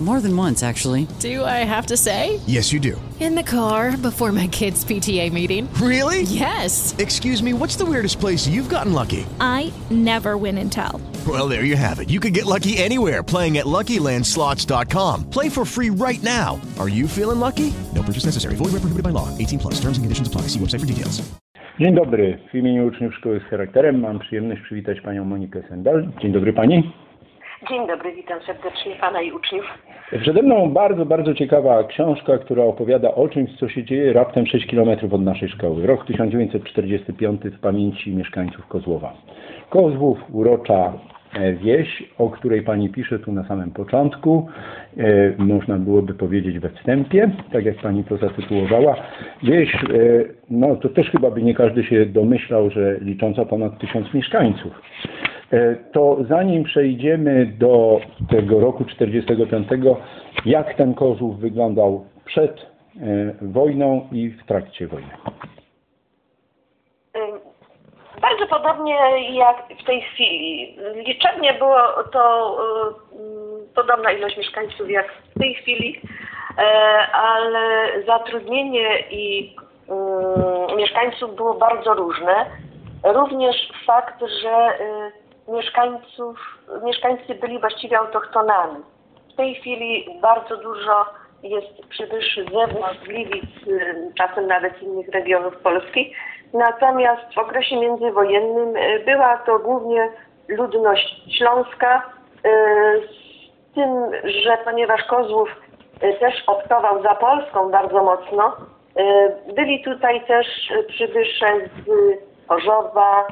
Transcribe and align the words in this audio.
More 0.00 0.20
than 0.20 0.36
once, 0.36 0.62
actually. 0.62 1.08
Do 1.18 1.44
I 1.44 1.64
have 1.66 1.86
to 1.86 1.96
say? 1.96 2.38
Yes, 2.46 2.72
you 2.72 2.78
do. 2.78 3.00
In 3.18 3.34
the 3.34 3.42
car 3.42 3.96
before 3.96 4.30
my 4.30 4.46
kids' 4.46 4.84
PTA 4.84 5.32
meeting. 5.32 5.68
Really? 5.74 6.22
Yes. 6.22 6.94
Excuse 6.98 7.42
me, 7.42 7.52
what's 7.52 7.74
the 7.74 7.84
weirdest 7.84 8.20
place 8.20 8.46
you've 8.46 8.68
gotten 8.68 8.92
lucky? 8.92 9.26
I 9.40 9.72
never 9.90 10.36
win 10.36 10.56
and 10.58 10.70
tell. 10.70 11.00
Well, 11.26 11.48
there 11.48 11.64
you 11.64 11.74
have 11.74 11.98
it. 11.98 12.10
You 12.10 12.20
can 12.20 12.32
get 12.32 12.46
lucky 12.46 12.78
anywhere 12.78 13.24
playing 13.24 13.58
at 13.58 13.66
LuckyLandSlots.com. 13.66 15.30
Play 15.30 15.48
for 15.48 15.64
free 15.64 15.90
right 15.90 16.22
now. 16.22 16.60
Are 16.78 16.88
you 16.88 17.08
feeling 17.08 17.40
lucky? 17.40 17.74
No 17.92 18.04
purchase 18.04 18.24
necessary. 18.24 18.54
Void 18.54 18.70
where 18.70 18.80
prohibited 18.80 19.02
by 19.02 19.10
law. 19.10 19.36
18 19.36 19.58
plus. 19.58 19.74
Terms 19.80 19.98
and 19.98 20.04
conditions 20.04 20.28
apply. 20.28 20.42
See 20.42 20.60
website 20.60 20.78
for 20.80 20.86
details. 20.86 21.20
Dzień 21.80 21.94
dobry. 21.94 22.38
W 22.52 22.54
imieniu 22.54 22.86
uczniów 22.86 23.14
Szkoły 23.14 23.40
z 23.46 23.50
Charakterem 23.50 24.00
mam 24.00 24.18
przyjemność 24.18 24.62
przywitać 24.62 25.00
Panią 25.00 25.24
Monikę 25.24 25.62
Sendal. 25.68 26.08
Dzień 26.22 26.32
dobry 26.32 26.52
Pani. 26.52 26.92
Dzień 27.66 27.86
dobry, 27.86 28.12
witam 28.12 28.40
serdecznie 28.40 28.96
Pana 29.00 29.22
i 29.22 29.32
uczniów. 29.32 29.64
Przede 30.20 30.42
mną 30.42 30.70
bardzo, 30.70 31.06
bardzo 31.06 31.34
ciekawa 31.34 31.84
książka, 31.84 32.38
która 32.38 32.64
opowiada 32.64 33.14
o 33.14 33.28
czymś, 33.28 33.50
co 33.56 33.68
się 33.68 33.84
dzieje 33.84 34.12
raptem 34.12 34.46
6 34.46 34.66
km 34.66 34.88
od 35.12 35.20
naszej 35.22 35.48
szkoły. 35.48 35.86
Rok 35.86 36.06
1945 36.06 37.40
w 37.42 37.60
pamięci 37.60 38.16
mieszkańców 38.16 38.66
Kozłowa. 38.66 39.12
Kozłów, 39.70 40.18
urocza 40.32 40.92
e, 41.34 41.52
wieś, 41.52 42.02
o 42.18 42.30
której 42.30 42.62
Pani 42.62 42.88
pisze 42.88 43.18
tu 43.18 43.32
na 43.32 43.48
samym 43.48 43.70
początku. 43.70 44.48
E, 44.96 45.32
można 45.38 45.78
byłoby 45.78 46.14
powiedzieć 46.14 46.58
we 46.58 46.70
wstępie, 46.70 47.30
tak 47.52 47.64
jak 47.64 47.76
Pani 47.76 48.04
to 48.04 48.16
zatytułowała. 48.16 48.96
Wieś, 49.42 49.74
e, 49.74 49.78
no 50.50 50.76
to 50.76 50.88
też 50.88 51.10
chyba 51.10 51.30
by 51.30 51.42
nie 51.42 51.54
każdy 51.54 51.84
się 51.84 52.06
domyślał, 52.06 52.70
że 52.70 52.98
licząca 53.00 53.44
ponad 53.44 53.78
tysiąc 53.78 54.14
mieszkańców. 54.14 54.72
E, 55.52 55.74
To 55.92 56.16
zanim 56.28 56.64
przejdziemy 56.64 57.46
do 57.46 58.00
tego 58.30 58.60
roku 58.60 58.84
45, 58.84 59.68
jak 60.44 60.74
ten 60.74 60.94
Kozłów 60.94 61.40
wyglądał 61.40 62.04
przed 62.24 62.60
e, 62.60 62.66
wojną 63.42 64.08
i 64.12 64.30
w 64.30 64.46
trakcie 64.46 64.86
wojny? 64.86 65.10
Bardzo 68.20 68.46
podobnie 68.46 68.94
jak 69.36 69.64
w 69.82 69.84
tej 69.84 70.00
chwili. 70.00 70.76
Liczebnie 70.94 71.54
było 71.54 71.78
to 72.12 72.56
y, 73.12 73.74
podobna 73.74 74.12
ilość 74.12 74.36
mieszkańców 74.36 74.90
jak 74.90 75.12
w 75.12 75.38
tej 75.38 75.54
chwili, 75.54 76.00
e, 76.58 76.62
ale 77.12 77.88
zatrudnienie 78.06 79.00
i 79.10 79.56
mieszkańców 80.76 81.36
było 81.36 81.54
bardzo 81.54 81.94
różne. 81.94 82.46
Również 83.04 83.72
fakt, 83.86 84.20
że 84.42 84.78
mieszkańców, 85.48 86.38
mieszkańcy 86.82 87.34
byli 87.34 87.58
właściwie 87.60 87.98
autochtonami. 87.98 88.84
W 89.32 89.36
tej 89.36 89.54
chwili 89.54 90.18
bardzo 90.22 90.56
dużo 90.56 91.04
jest 91.42 91.86
przybyszy 91.88 92.44
z 92.44 92.52
zewnątrz, 92.52 93.00
z 93.00 93.04
Gliwic, 93.04 93.66
y, 93.66 94.12
czasem 94.18 94.46
nawet 94.46 94.78
z 94.78 94.82
innych 94.82 95.08
regionów 95.08 95.56
Polski. 95.56 96.14
Natomiast 96.52 97.34
w 97.34 97.38
okresie 97.38 97.76
międzywojennym 97.76 98.76
y, 98.76 99.02
była 99.04 99.36
to 99.36 99.58
głównie 99.58 100.08
ludność 100.48 101.36
śląska, 101.38 102.02
y, 102.46 103.08
z 103.70 103.74
tym, 103.74 104.10
że 104.24 104.58
ponieważ 104.64 105.04
Kozłów 105.04 105.48
też 106.20 106.44
optował 106.46 107.02
za 107.02 107.14
Polską 107.14 107.70
bardzo 107.70 108.04
mocno, 108.04 108.56
byli 109.54 109.84
tutaj 109.84 110.26
też 110.26 110.46
przybysze 110.88 111.46
z 111.86 111.88
Chorzowa 112.48 113.26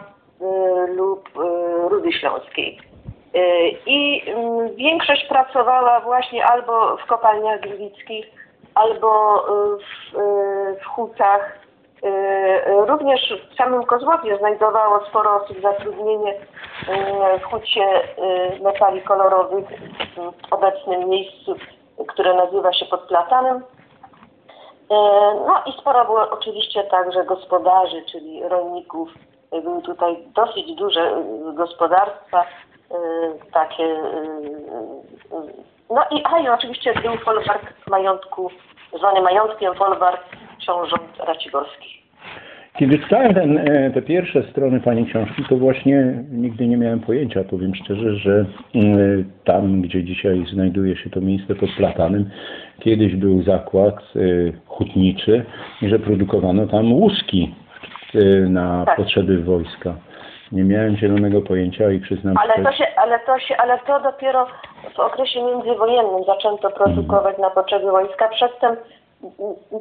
lub 0.88 1.28
y, 1.28 1.88
Rudy 1.88 2.12
Śląskiej. 2.12 2.80
I 3.86 4.22
mm, 4.26 4.76
większość 4.76 5.26
pracowała 5.28 6.00
właśnie 6.00 6.46
albo 6.46 6.96
w 6.96 7.06
kopalniach 7.06 7.60
gliwickich, 7.60 8.26
albo 8.74 9.38
y, 9.38 9.78
w, 9.78 10.16
w 10.82 10.86
hutach. 10.86 11.66
Również 12.66 13.34
w 13.52 13.56
samym 13.56 13.84
Kozłowie 13.84 14.38
znajdowało 14.38 15.04
sporo 15.08 15.42
osób 15.42 15.60
zatrudnienie 15.62 16.34
w 17.40 17.44
hucie 17.44 17.86
metali 18.62 19.02
kolorowych 19.02 19.64
w 20.16 20.52
obecnym 20.52 21.08
miejscu, 21.08 21.56
które 22.08 22.34
nazywa 22.34 22.72
się 22.72 22.86
pod 22.86 23.00
Platanem. 23.00 23.56
E, 24.90 24.96
No 25.46 25.62
i 25.66 25.72
sporo 25.80 26.04
było 26.04 26.30
oczywiście 26.30 26.84
także 26.84 27.24
gospodarzy, 27.24 28.02
czyli 28.12 28.48
rolników. 28.48 29.08
Były 29.62 29.82
tutaj 29.82 30.16
dosyć 30.34 30.74
duże 30.74 31.00
e, 31.00 31.24
gospodarstwa, 31.54 32.44
e, 32.90 32.94
takie. 33.52 33.84
e, 33.84 35.66
No 35.90 36.02
i, 36.10 36.22
a 36.24 36.38
i 36.38 36.48
oczywiście 36.48 36.94
był 36.94 37.16
folwark 37.16 37.72
majątku, 37.90 38.50
zwany 38.98 39.20
majątkiem 39.22 39.74
folwark 39.74 40.22
książąt 40.58 41.18
Raciborskich. 41.18 42.06
Kiedy 42.78 42.98
czytałem 42.98 43.34
ten, 43.34 43.58
e, 43.58 43.90
te 43.90 44.02
pierwsze 44.02 44.42
strony 44.42 44.80
Pani 44.80 45.06
książki, 45.06 45.44
to 45.48 45.56
właśnie 45.56 46.24
nigdy 46.32 46.66
nie 46.66 46.76
miałem 46.76 47.00
pojęcia, 47.00 47.44
powiem 47.44 47.74
szczerze, 47.74 48.16
że 48.16 48.46
e, 48.74 48.78
tam, 49.44 49.82
gdzie 49.82 50.04
dzisiaj 50.04 50.44
znajduje 50.52 50.96
się 50.96 51.10
to 51.10 51.20
miejsce 51.20 51.54
pod 51.54 51.70
Platanem, 51.76 52.30
kiedyś 52.80 53.14
był 53.16 53.42
zakład 53.42 53.96
e, 53.96 54.20
hutniczy 54.66 55.44
i 55.82 55.88
że 55.88 55.98
produkowano 55.98 56.66
tam 56.66 56.92
łuski 56.92 57.54
na 58.48 58.84
Tak. 58.86 58.96
potrzeby 58.96 59.38
wojska. 59.42 59.92
Nie 60.52 60.64
miałem 60.64 60.96
zielonego 60.96 61.42
pojęcia 61.42 61.90
i 61.90 62.00
przyznam 62.00 62.34
Ale 62.42 62.64
to 62.64 62.72
się, 62.72 62.86
ale 62.96 63.18
to 63.20 63.38
się, 63.38 63.56
ale 63.56 63.78
to 63.78 64.00
dopiero 64.00 64.46
w 64.94 65.00
okresie 65.00 65.42
międzywojennym 65.42 66.24
zaczęto 66.26 66.70
produkować 66.70 67.38
na 67.38 67.50
potrzeby 67.50 67.90
wojska. 67.90 68.28
Przedtem 68.28 68.76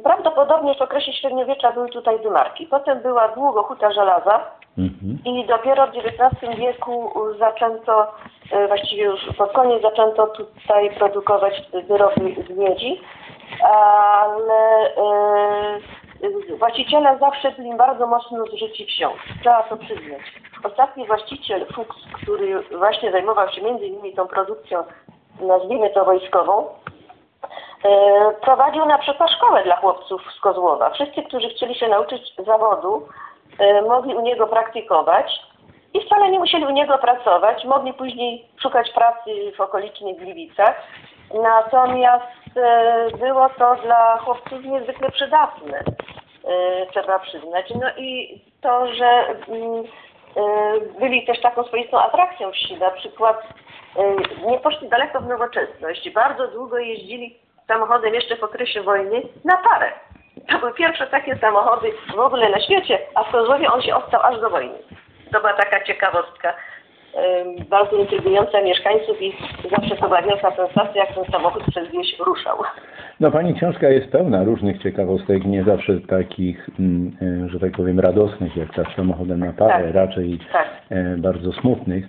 prawdopodobnie 0.04 0.74
w 0.74 0.82
okresie 0.82 1.12
średniowiecza 1.12 1.72
były 1.72 1.88
tutaj 1.88 2.20
dymarki. 2.20 2.66
Potem 2.66 3.00
była 3.02 3.28
długo 3.28 3.62
huta 3.62 3.92
żelaza 3.92 4.40
Mhm. 4.78 5.18
i 5.24 5.46
dopiero 5.46 5.86
w 5.86 5.90
XIX 5.90 6.58
wieku 6.58 7.10
zaczęto, 7.38 8.06
e, 8.52 8.68
właściwie 8.68 9.04
już 9.04 9.20
pod 9.38 9.52
koniec 9.52 9.82
zaczęto 9.82 10.26
tutaj 10.26 10.90
produkować 10.90 11.62
wyroby 11.88 12.34
z 12.48 12.56
miedzi, 12.58 13.00
ale 13.62 14.90
właściciele 16.58 17.18
zawsze 17.18 17.52
byli 17.52 17.74
bardzo 17.74 18.06
mocno 18.06 18.44
wsią. 18.88 19.10
Trzeba 19.40 19.62
to 19.62 19.76
przyznać. 19.76 20.20
Ostatni 20.64 21.06
właściciel 21.06 21.66
Fuchs, 21.66 21.96
który 22.22 22.62
właśnie 22.78 23.12
zajmował 23.12 23.48
się 23.48 23.62
między 23.62 23.86
innymi 23.86 24.14
tą 24.14 24.26
produkcją, 24.28 24.84
nazwijmy 25.40 25.90
to 25.90 26.04
wojskową, 26.04 26.66
e, 27.84 28.32
prowadził 28.40 28.86
na 28.86 28.98
przykład 28.98 29.30
szkołę 29.30 29.64
dla 29.64 29.76
chłopców 29.76 30.22
z 30.36 30.40
Kozłowa. 30.40 30.90
Wszyscy, 30.90 31.22
którzy 31.22 31.48
chcieli 31.48 31.74
się 31.74 31.88
nauczyć 31.88 32.34
zawodu, 32.46 33.08
e, 33.58 33.82
mogli 33.82 34.14
u 34.14 34.20
niego 34.20 34.46
praktykować 34.46 35.40
i 35.94 36.00
wcale 36.00 36.30
nie 36.30 36.38
musieli 36.38 36.66
u 36.66 36.70
niego 36.70 36.98
pracować. 36.98 37.64
Mogli 37.64 37.92
później 37.92 38.48
szukać 38.62 38.90
pracy 38.90 39.52
w 39.56 39.60
okolicznych 39.60 40.16
Gliwicach. 40.16 40.82
Natomiast 41.34 42.56
e, 42.56 43.08
było 43.18 43.48
to 43.48 43.76
dla 43.76 44.18
chłopców 44.18 44.64
niezwykle 44.64 45.10
przydatne, 45.10 45.78
e, 45.78 46.86
trzeba 46.86 47.18
przyznać. 47.18 47.70
No 47.80 47.90
i 47.96 48.40
to, 48.60 48.94
że 48.94 49.06
mm, 49.48 49.84
e, 50.36 51.00
byli 51.00 51.26
też 51.26 51.40
taką 51.40 51.64
swoistą 51.64 51.98
atrakcją 51.98 52.52
wsi, 52.52 52.76
na 52.76 52.90
przykład 52.90 53.42
nie 54.46 54.58
poszli 54.58 54.88
daleko 54.88 55.20
w 55.20 55.26
nowoczesność. 55.26 56.10
Bardzo 56.10 56.48
długo 56.48 56.78
jeździli 56.78 57.38
samochodem 57.68 58.14
jeszcze 58.14 58.36
w 58.36 58.44
okresie 58.44 58.82
wojny 58.82 59.22
na 59.44 59.56
parę. 59.56 59.92
To 60.48 60.58
były 60.58 60.74
pierwsze 60.74 61.06
takie 61.06 61.36
samochody 61.36 61.92
w 62.16 62.18
ogóle 62.18 62.48
na 62.48 62.60
świecie, 62.60 62.98
a 63.14 63.24
w 63.24 63.32
Kozłowie 63.32 63.72
on 63.72 63.82
się 63.82 63.96
ostał 63.96 64.22
aż 64.22 64.40
do 64.40 64.50
wojny. 64.50 64.78
To 65.32 65.40
była 65.40 65.52
taka 65.52 65.84
ciekawostka 65.84 66.54
bardzo 67.70 67.96
intrygująca 67.96 68.62
mieszkańców 68.62 69.22
i 69.22 69.32
zawsze 69.76 69.96
to 69.96 70.06
była 70.06 70.22
wielka 70.22 70.56
sensacja, 70.56 71.04
jak 71.04 71.14
ten 71.14 71.24
samochód 71.24 71.62
przez 71.70 71.90
wieś 71.90 72.18
ruszał. 72.18 72.58
No 73.20 73.30
Pani 73.30 73.54
książka 73.54 73.88
jest 73.88 74.12
pełna 74.12 74.44
różnych 74.44 74.82
ciekawostek, 74.82 75.44
nie 75.44 75.64
zawsze 75.64 76.00
takich, 76.00 76.70
mm, 76.78 77.16
e, 77.46 77.48
że 77.48 77.60
tak 77.60 77.72
powiem, 77.72 78.00
radosnych, 78.00 78.56
jak 78.56 78.74
ta 78.74 78.84
z 78.84 78.96
samochodem 78.96 79.40
na 79.40 79.52
parę, 79.52 79.84
Tak. 79.84 79.94
raczej 79.94 80.38
Tak. 80.52 80.68
e, 80.90 81.16
bardzo 81.18 81.52
smutnych. 81.52 82.04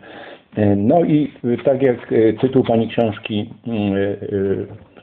E, 0.57 0.75
No 0.75 1.04
i 1.04 1.31
tak 1.65 1.81
jak 1.81 1.98
tytuł 2.42 2.63
Pani 2.63 2.88
książki 2.89 3.50
mm, 3.68 3.94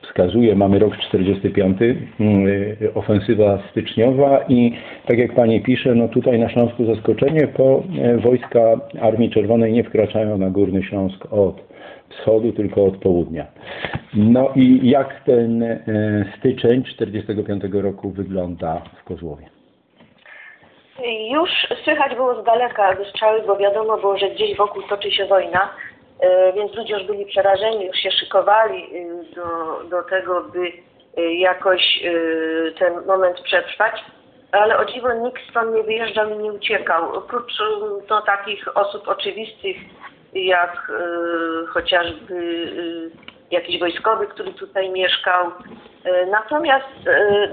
wskazuje, 0.07 0.57
mamy 0.57 0.79
rok 0.79 0.97
45, 0.97 1.79
mm, 2.21 2.47
ofensywa 2.95 3.59
styczniowa 3.71 4.45
i 4.49 4.73
tak 5.07 5.19
jak 5.19 5.35
Pani 5.35 5.61
pisze, 5.61 5.95
no 5.95 6.09
tutaj 6.09 6.39
na 6.39 6.49
Śląsku 6.49 6.85
zaskoczenie, 6.85 7.49
bo 7.59 7.83
e, 8.03 8.17
wojska 8.17 8.61
Armii 9.01 9.31
Czerwonej 9.31 9.73
nie 9.73 9.85
wkraczają 9.85 10.39
na 10.39 10.51
Górny 10.51 10.83
Śląsk 10.83 11.33
od 11.33 11.75
wschodu, 12.09 12.53
tylko 12.53 12.85
od 12.85 12.97
południa. 12.97 13.47
No 14.15 14.53
i 14.57 14.91
jak 14.91 15.25
ten 15.25 15.63
e, 15.63 15.79
styczeń 16.39 16.85
45 16.85 17.63
roku 17.73 18.11
wygląda 18.11 18.83
w 19.01 19.05
Kozłowie? 19.05 19.45
Już 21.33 21.51
słychać 21.85 22.15
było 22.15 22.43
z 22.43 22.45
daleka 22.45 22.95
wystrzały, 22.95 23.43
bo 23.47 23.57
wiadomo 23.57 23.97
było, 23.99 24.19
że 24.19 24.31
gdzieś 24.31 24.57
wokół 24.57 24.83
toczy 24.83 25.11
się 25.11 25.27
wojna, 25.27 25.71
więc 26.55 26.75
ludzie 26.75 26.95
już 26.95 27.07
byli 27.07 27.27
przerażeni, 27.27 27.87
już 27.87 27.97
się 27.97 28.11
szykowali 28.11 28.85
e, 28.85 29.35
do, 29.35 29.81
do 29.85 30.03
tego, 30.03 30.41
by 30.41 30.73
e, 31.17 31.35
jakoś 31.35 32.03
e, 32.05 32.73
ten 32.79 33.07
moment 33.07 33.41
przetrwać. 33.41 34.05
Ale 34.53 34.79
o 34.79 34.85
dziwo 34.85 35.13
nikt 35.13 35.51
stąd 35.51 35.75
nie 35.75 35.83
wyjeżdżał 35.83 36.31
i 36.31 36.43
nie 36.43 36.53
uciekał. 36.53 37.15
Oprócz 37.15 37.61
e, 37.61 37.65
no, 38.11 38.23
takich 38.23 38.77
osób 38.77 39.09
oczywistych, 39.09 39.77
jak 40.33 40.91
e, 40.91 41.67
chociażby 41.67 42.35
e, 43.21 43.35
jakiś 43.51 43.81
wojskowy, 43.81 44.27
który 44.27 44.53
tutaj 44.53 44.91
mieszkał. 44.91 45.47
E, 46.05 46.27
Natomiast 46.27 47.07
e, 47.07 47.11
e, 47.11 47.51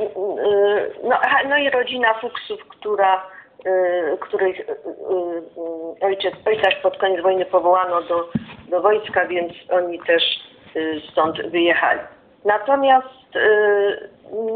no, 1.04 1.20
no 1.50 1.58
i 1.58 1.70
rodzina 1.70 2.14
Fuksów, 2.14 2.68
która, 2.68 3.26
e, 3.66 4.18
których 4.18 4.60
e, 4.60 4.72
e, 4.72 6.06
ojciec, 6.06 6.34
ojca 6.46 6.68
pod 6.84 6.98
koniec 6.98 7.22
wojny 7.22 7.46
powołano 7.46 8.02
do, 8.02 8.30
do 8.70 8.82
wojska, 8.82 9.26
więc 9.26 9.54
oni 9.70 10.00
też 10.00 10.24
stąd 11.12 11.42
wyjechali. 11.42 12.00
Natomiast 12.46 13.08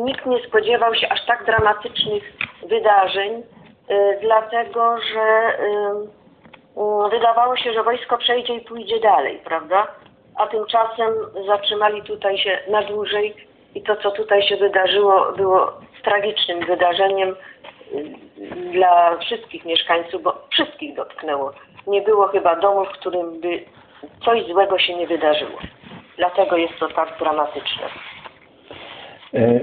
nikt 0.05 0.25
nie 0.25 0.39
spodziewał 0.47 0.95
się 0.95 1.09
aż 1.09 1.25
tak 1.25 1.45
dramatycznych 1.45 2.23
wydarzeń, 2.69 3.43
dlatego 4.21 4.97
że 5.13 5.57
Wydawało 7.11 7.57
się, 7.57 7.73
że 7.73 7.83
wojsko 7.83 8.17
przejdzie 8.17 8.55
i 8.55 8.61
pójdzie 8.61 8.99
dalej, 8.99 9.41
prawda? 9.43 9.87
A 10.35 10.47
tymczasem 10.47 11.13
zatrzymali 11.47 12.01
tutaj 12.01 12.37
się 12.37 12.59
na 12.69 12.81
dłużej 12.81 13.35
i 13.75 13.81
to, 13.81 13.95
co 13.95 14.11
tutaj 14.11 14.43
się 14.43 14.57
wydarzyło, 14.57 15.31
było 15.31 15.73
tragicznym 16.03 16.65
wydarzeniem 16.65 17.29
y, 17.29 17.35
dla 18.73 19.17
wszystkich 19.17 19.65
mieszkańców, 19.65 20.23
bo 20.23 20.47
wszystkich 20.49 20.95
dotknęło. 20.95 21.51
Nie 21.87 22.01
było 22.01 22.27
chyba 22.27 22.55
domu, 22.55 22.85
w 22.85 22.99
którym 22.99 23.41
by 23.41 23.59
coś 24.25 24.45
złego 24.45 24.79
się 24.79 24.95
nie 24.95 25.07
wydarzyło. 25.07 25.59
Dlatego 26.17 26.57
jest 26.57 26.73
to 26.79 26.87
tak 26.87 27.19
dramatyczne. 27.19 27.83
E, 29.33 29.59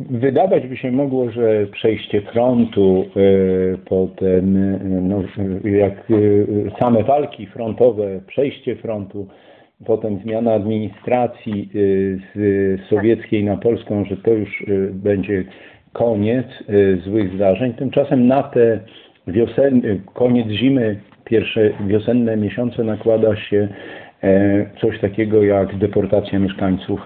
Wydawać 0.00 0.66
by 0.66 0.76
się 0.76 0.92
mogło, 0.92 1.30
że 1.30 1.66
przejście 1.66 2.22
frontu, 2.22 3.04
e, 3.16 3.78
potem 3.78 4.56
e, 4.56 4.78
no, 4.84 5.22
jak 5.64 5.94
same 6.80 7.04
walki 7.04 7.46
frontowe, 7.46 8.20
przejście 8.26 8.76
frontu, 8.76 9.28
potem 9.86 10.18
zmiana 10.18 10.54
administracji 10.54 11.70
z 12.34 12.88
sowieckiej 12.88 13.44
na 13.44 13.56
polską, 13.56 14.04
że 14.04 14.16
to 14.16 14.30
już 14.30 14.64
będzie 14.92 15.44
koniec 15.96 16.46
e, 16.46 16.96
złych 16.96 17.34
zdarzeń. 17.34 17.74
Tymczasem 17.74 18.26
na 18.26 18.42
te 18.42 18.80
wiosenne, 19.26 19.96
koniec 20.14 20.48
zimy, 20.48 21.00
pierwsze 21.24 21.70
wiosenne 21.86 22.36
miesiące 22.36 22.84
nakłada 22.84 23.36
się 23.36 23.68
e, 24.22 24.66
coś 24.80 25.00
takiego 25.00 25.42
jak 25.42 25.78
deportacja 25.78 26.38
mieszkańców 26.38 27.00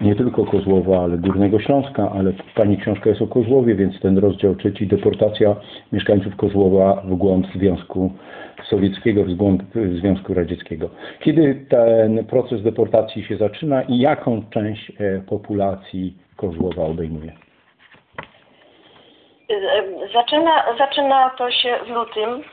nie 0.00 0.14
tylko 0.14 0.44
Kozłowa, 0.44 1.04
ale 1.04 1.18
Górnego 1.18 1.60
Śląska, 1.60 2.12
ale 2.12 2.32
Pani 2.54 2.78
książka 2.78 3.10
jest 3.10 3.22
o 3.22 3.26
Kozłowie, 3.26 3.74
więc 3.74 4.00
ten 4.00 4.18
rozdział 4.18 4.54
trzeci, 4.54 4.86
deportacja 4.86 5.56
mieszkańców 5.92 6.36
Kozłowa 6.36 7.02
w 7.04 7.14
głąb 7.14 7.46
Związku 7.54 8.12
Sowieckiego, 8.68 9.24
w 9.24 9.34
głąb 9.34 9.62
Związku 10.00 10.34
Radzieckiego. 10.34 10.90
Kiedy 11.20 11.66
ten 11.68 12.24
proces 12.24 12.62
deportacji 12.62 13.24
się 13.24 13.36
zaczyna 13.36 13.82
i 13.82 13.98
jaką 13.98 14.42
część 14.50 14.92
e, 14.98 15.20
populacji 15.20 16.14
Kozłowa 16.36 16.82
obejmuje? 16.82 17.49
Y, 19.50 20.08
Zaczyna, 20.12 20.64
zaczyna 20.78 21.30
to 21.30 21.50
się 21.50 21.78
w 21.86 21.88
lutym, 21.88 22.44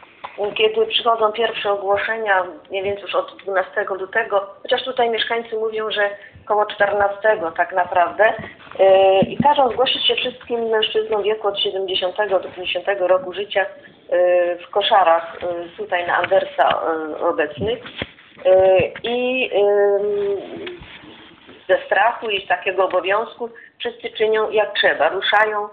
kiedy 0.55 0.85
przychodzą 0.85 1.31
pierwsze 1.31 1.71
ogłoszenia, 1.71 2.44
nie 2.71 2.83
wiem 2.83 2.97
już 3.01 3.15
od 3.15 3.38
12 3.44 3.85
lutego, 3.99 4.47
chociaż 4.63 4.83
tutaj 4.83 5.09
mieszkańcy 5.09 5.55
mówią, 5.55 5.91
że 5.91 6.09
koło 6.45 6.65
14 6.65 7.19
tak 7.57 7.73
naprawdę. 7.73 8.33
Y, 8.79 9.19
I 9.27 9.38
każą 9.38 9.69
zgłosić 9.69 10.07
się 10.07 10.15
wszystkim 10.15 10.69
mężczyznom 10.69 11.23
wieku 11.23 11.47
od 11.47 11.59
70 11.59 12.15
do 12.29 12.39
50 12.39 12.88
roku 12.99 13.33
życia 13.33 13.61
y, 13.61 14.57
w 14.67 14.69
koszarach 14.69 15.38
tutaj 15.77 16.07
na 16.07 16.17
Andersa 16.17 16.81
obecnych. 17.21 17.79
I 19.03 19.49
ze 21.69 21.77
strachu 21.85 22.29
i 22.29 22.45
z 22.45 22.47
takiego 22.47 22.85
obowiązku 22.85 23.49
wszyscy 23.79 24.09
czynią 24.09 24.49
jak 24.49 24.73
trzeba. 24.73 25.09
Ruszają 25.09 25.67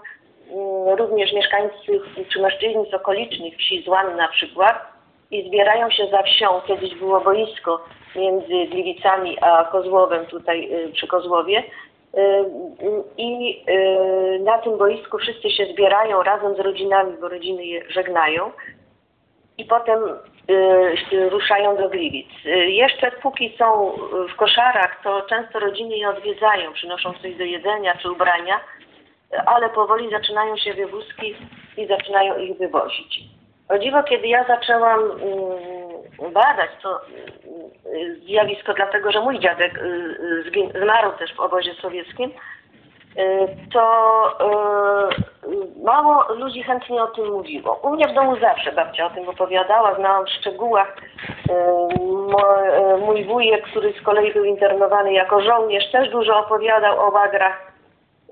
również 0.97 1.33
mieszkańcy 1.33 2.01
czy 2.33 2.41
mężczyźni 2.41 2.89
z 2.91 2.93
okolicznych 2.93 3.57
wsi 3.57 3.83
Złan 3.83 4.15
na 4.15 4.27
przykład 4.27 4.95
i 5.31 5.47
zbierają 5.47 5.89
się 5.89 6.07
za 6.07 6.23
wsią. 6.23 6.61
Kiedyś 6.67 6.95
było 6.95 7.21
boisko 7.21 7.83
między 8.15 8.65
Gliwicami 8.71 9.37
a 9.41 9.65
Kozłowem 9.65 10.25
tutaj 10.25 10.73
y, 10.73 10.91
przy 10.93 11.07
Kozłowie. 11.07 11.63
Y, 12.17 12.19
y, 12.19 13.03
I 13.17 13.61
na 14.39 14.57
tym 14.57 14.77
boisku 14.77 15.17
wszyscy 15.17 15.49
się 15.49 15.65
zbierają 15.65 16.23
razem 16.23 16.55
z 16.55 16.59
rodzinami, 16.59 17.17
bo 17.21 17.29
rodziny 17.29 17.65
je 17.65 17.81
żegnają 17.89 18.51
i 19.57 19.65
potem 19.65 19.99
ruszają 21.29 21.77
do 21.77 21.89
Gliwic. 21.89 22.27
Jeszcze 22.67 23.11
póki 23.11 23.55
są 23.57 23.91
w 24.33 24.35
koszarach, 24.35 25.01
to 25.03 25.21
często 25.21 25.59
rodziny 25.59 25.97
je 25.97 26.09
odwiedzają, 26.09 26.73
przynoszą 26.73 27.13
coś 27.13 27.35
do 27.35 27.43
jedzenia 27.43 27.97
czy 28.01 28.11
ubrania, 28.11 28.59
ale 29.45 29.69
powoli 29.69 30.09
zaczynają 30.09 30.57
się 30.57 30.73
wywózki 30.73 31.35
i 31.77 31.87
zaczynają 31.87 32.37
ich 32.37 32.57
wywozić. 32.57 33.19
O 33.69 33.77
dziwo, 33.77 34.03
kiedy 34.03 34.27
ja 34.27 34.43
zaczęłam 34.43 34.99
mm, 34.99 36.33
badać 36.33 36.69
to 36.81 37.01
y, 37.85 38.19
zjawisko, 38.25 38.73
dlatego 38.73 39.11
że 39.11 39.21
mój 39.21 39.39
dziadek 39.39 39.77
y, 39.77 39.81
y, 40.57 40.81
zmarł 40.83 41.11
też 41.11 41.33
w 41.33 41.39
obozie 41.39 41.73
sowieckim, 41.73 42.31
y, 43.17 43.47
to 43.73 43.85
mało 45.83 46.33
ludzi 46.33 46.63
chętnie 46.63 47.03
o 47.03 47.07
tym 47.07 47.31
mówiło. 47.31 47.79
U 47.83 47.89
mnie 47.89 48.07
w 48.07 48.13
domu 48.13 48.35
zawsze 48.39 48.71
babcia 48.71 49.05
o 49.05 49.09
tym 49.09 49.29
opowiadała, 49.29 49.95
znałam 49.95 50.25
w 50.25 50.29
szczegółach. 50.29 50.97
Mój 52.99 53.25
wujek, 53.25 53.63
który 53.63 53.93
z 53.93 54.01
kolei 54.01 54.33
był 54.33 54.43
internowany 54.43 55.13
jako 55.13 55.41
żołnierz, 55.41 55.91
też 55.91 56.09
dużo 56.09 56.39
opowiadał 56.39 56.99
o 56.99 57.11
łagrach. 57.11 57.74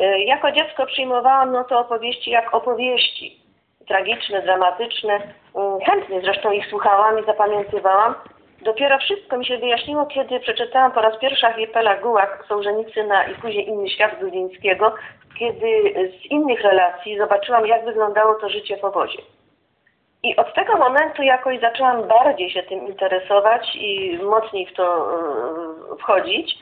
Y, 0.01 0.19
Jako 0.19 0.51
dziecko 0.51 0.85
przyjmowałam 0.85 1.51
no 1.51 1.63
to 1.63 1.79
opowieści 1.79 2.31
jak 2.31 2.53
opowieści. 2.53 3.39
Tragiczne, 3.87 4.41
dramatyczne. 4.41 5.15
Y, 5.15 5.85
Chętnie 5.85 6.21
zresztą 6.21 6.51
ich 6.51 6.65
słuchałam 6.69 7.19
i 7.19 7.25
zapamiętywałam. 7.25 8.15
Dopiero 8.61 8.97
wszystko 8.97 9.37
mi 9.37 9.45
się 9.45 9.57
wyjaśniło, 9.57 10.05
kiedy 10.05 10.39
przeczytałam 10.39 10.91
po 10.91 11.01
raz 11.01 11.17
pierwszy 11.17 11.47
Archipela 11.47 11.95
Gułak 11.95 12.45
Sołżenicyna 12.47 13.23
i 13.23 13.35
później 13.35 13.67
Inny 13.67 13.89
Świat 13.89 14.19
Grudzińskiego, 14.19 14.93
kiedy 15.39 15.93
z 16.11 16.25
innych 16.31 16.61
relacji 16.61 17.17
zobaczyłam, 17.17 17.67
jak 17.67 17.85
wyglądało 17.85 18.35
to 18.35 18.49
życie 18.49 18.77
w 18.77 18.85
obozie. 18.85 19.19
I 20.23 20.35
od 20.35 20.53
tego 20.53 20.77
momentu 20.77 21.23
jakoś 21.23 21.59
zaczęłam 21.59 22.07
bardziej 22.07 22.49
się 22.51 22.63
tym 22.63 22.87
interesować 22.87 23.75
i 23.75 24.19
mocniej 24.23 24.65
w 24.65 24.73
to 24.73 25.11
e, 25.93 25.97
wchodzić. 25.97 26.55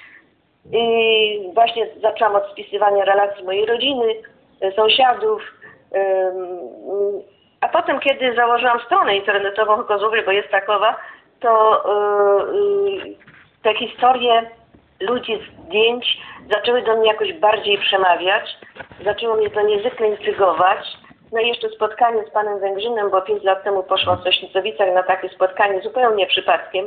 I 0.73 1.51
właśnie 1.53 1.87
zaczęłam 2.01 2.35
od 2.35 2.51
spisywania 2.51 3.05
relacji 3.05 3.43
mojej 3.43 3.65
rodziny, 3.65 4.15
e, 4.61 4.71
sąsiadów. 4.71 5.41
A 7.61 7.69
potem, 7.69 7.99
kiedy 7.99 8.35
założyłam 8.35 8.79
stronę 8.79 9.17
internetową 9.17 9.83
Kozłowie, 9.83 10.23
bo 10.23 10.31
jest 10.31 10.49
takowa, 10.49 10.95
to 11.39 11.83
e, 11.85 12.41
e, 12.41 12.53
te 13.63 13.73
historie 13.73 14.49
ludzi, 14.99 15.39
zdjęć 15.65 16.17
zaczęły 16.51 16.81
do 16.81 16.95
mnie 16.95 17.07
jakoś 17.07 17.33
bardziej 17.33 17.77
przemawiać. 17.77 18.57
Zaczęło 19.05 19.35
mnie 19.35 19.49
to 19.49 19.61
niezwykle 19.61 20.07
intrygować. 20.07 20.79
No 21.31 21.39
i 21.39 21.47
jeszcze 21.47 21.69
spotkanie 21.69 22.23
z 22.23 22.29
panem 22.29 22.59
Węgrzynem, 22.59 23.09
bo 23.09 23.21
pięć 23.21 23.43
lat 23.43 23.63
temu 23.63 23.83
poszłam 23.83 24.17
w 24.17 24.23
Sośnicowicach 24.23 24.93
na 24.93 25.03
takie 25.03 25.29
spotkanie 25.29 25.81
zupełnie 25.81 26.27
przypadkiem. 26.27 26.85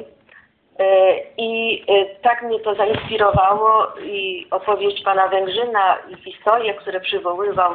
E, 0.78 1.16
I 1.36 1.82
e, 1.88 2.04
tak 2.22 2.42
mnie 2.42 2.60
to 2.60 2.74
zainspirowało 2.74 3.86
i 4.02 4.46
opowieść 4.50 5.02
pana 5.04 5.28
Węgrzyna 5.28 5.98
i 6.10 6.16
historie, 6.16 6.74
które 6.74 7.00
przywoływał 7.00 7.74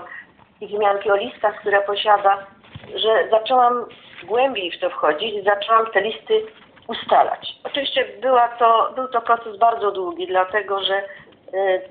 i 0.61 0.67
wzmianki 0.67 1.11
o 1.11 1.15
listach, 1.15 1.59
które 1.59 1.81
posiada, 1.81 2.47
że 2.95 3.27
zaczęłam 3.31 3.85
głębiej 4.23 4.71
w 4.71 4.79
to 4.79 4.89
wchodzić, 4.89 5.43
zaczęłam 5.45 5.85
te 5.85 6.01
listy 6.01 6.45
ustalać. 6.87 7.55
Oczywiście 7.63 8.05
była 8.21 8.47
to, 8.47 8.91
był 8.95 9.07
to 9.07 9.21
proces 9.21 9.57
bardzo 9.57 9.91
długi, 9.91 10.27
dlatego 10.27 10.83
że 10.83 10.95
e, 10.95 11.03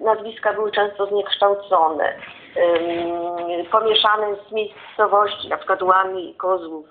nazwiska 0.00 0.52
były 0.52 0.72
często 0.72 1.06
zniekształcone, 1.06 2.14
pomieszane 3.70 4.26
z 4.48 4.52
miejscowości, 4.52 5.48
na 5.48 5.56
przykład 5.56 5.82
Łami 5.82 6.30
i 6.30 6.34
Kozłów 6.34 6.86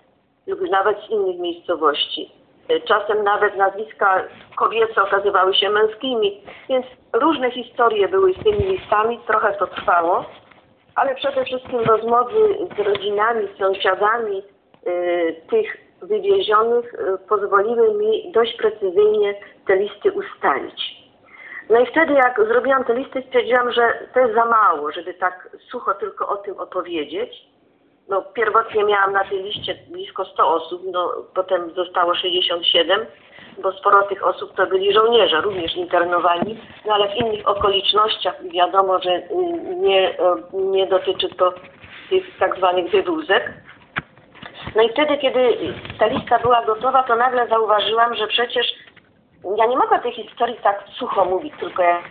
lub 0.48 0.70
nawet 0.70 0.98
z 1.08 1.10
innych 1.10 1.40
miejscowości. 1.40 2.37
E, 2.70 2.80
Czasem 2.80 3.24
nawet 3.24 3.56
nazwiska 3.58 4.24
kobiece 4.56 5.04
okazywały 5.04 5.56
się 5.56 5.70
męskimi, 5.70 6.42
więc 6.70 6.86
różne 7.14 7.52
historie 7.52 8.08
były 8.08 8.34
z 8.34 8.44
tymi 8.44 8.60
listami, 8.60 9.20
trochę 9.28 9.54
to 9.54 9.68
trwało, 9.68 10.26
ale 10.96 11.16
przede 11.16 11.46
wszystkim 11.46 11.80
rozmowy 11.80 12.58
z 12.78 12.80
rodzinami, 12.80 13.48
z 13.56 13.60
sąsiadami 13.60 14.44
y, 14.88 15.42
tych 15.50 15.78
wywiezionych 16.02 16.94
y, 16.94 16.98
pozwoliły 17.30 17.94
mi 17.94 18.32
dość 18.32 18.58
precyzyjnie 18.58 19.36
te 19.68 19.76
listy 19.76 20.12
ustalić. 20.12 20.98
No 21.70 21.80
i 21.80 21.86
wtedy 21.86 22.14
jak 22.14 22.42
zrobiłam 22.48 22.84
te 22.84 22.94
listy 22.94 23.24
stwierdziłam, 23.28 23.72
że 23.72 24.08
to 24.14 24.20
jest 24.20 24.34
za 24.34 24.46
mało, 24.46 24.92
żeby 24.92 25.14
tak 25.14 25.50
sucho 25.72 25.94
tylko 25.94 26.30
o 26.30 26.38
tym 26.38 26.60
opowiedzieć. 26.60 27.47
No 28.10 28.22
pierwotnie 28.22 28.84
miałam 28.84 29.14
na 29.14 29.24
tej 29.24 29.44
liście 29.44 29.76
blisko 29.88 30.26
100 30.26 30.54
osób, 30.54 30.82
no 30.92 31.14
potem 31.34 31.72
zostało 31.76 32.16
67, 32.16 33.06
bo 33.64 33.72
sporo 33.72 34.04
tych 34.04 34.28
osób 34.28 34.56
to 34.56 34.68
byli 34.68 34.94
żołnierze, 34.94 35.42
również 35.42 35.76
internowani, 35.76 36.58
no 36.86 36.94
ale 36.94 37.10
w 37.10 37.16
innych 37.16 37.48
okolicznościach 37.48 38.48
wiadomo, 38.54 39.00
że 39.02 39.16
y, 39.16 39.26
nie, 39.76 40.10
y, 40.10 40.16
nie 40.54 40.88
dotyczy 40.88 41.30
to 41.30 41.54
tych 42.10 42.38
tak 42.40 42.58
zwanych 42.58 42.92
wywózek. 42.92 43.54
No 44.76 44.82
i 44.82 44.90
wtedy, 44.90 45.18
kiedy 45.18 45.58
ta 46.00 46.08
lista 46.08 46.40
była 46.40 46.66
gotowa, 46.66 47.04
to 47.04 47.16
nagle 47.16 47.48
zauważyłam, 47.48 48.16
że 48.16 48.28
przecież 48.28 48.68
ja 49.58 49.66
nie 49.66 49.78
mogę 49.78 50.00
tej 50.00 50.12
historii 50.12 50.58
tak 50.64 50.84
sucho 51.00 51.26
mówić, 51.26 51.54
tylko 51.60 51.84
ja 51.84 52.02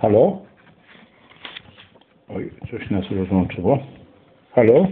Halo? 0.00 0.38
Oj, 2.36 2.50
coś 2.70 2.90
nas 2.90 3.04
rozłączyło. 3.10 3.78
Halo? 4.54 4.86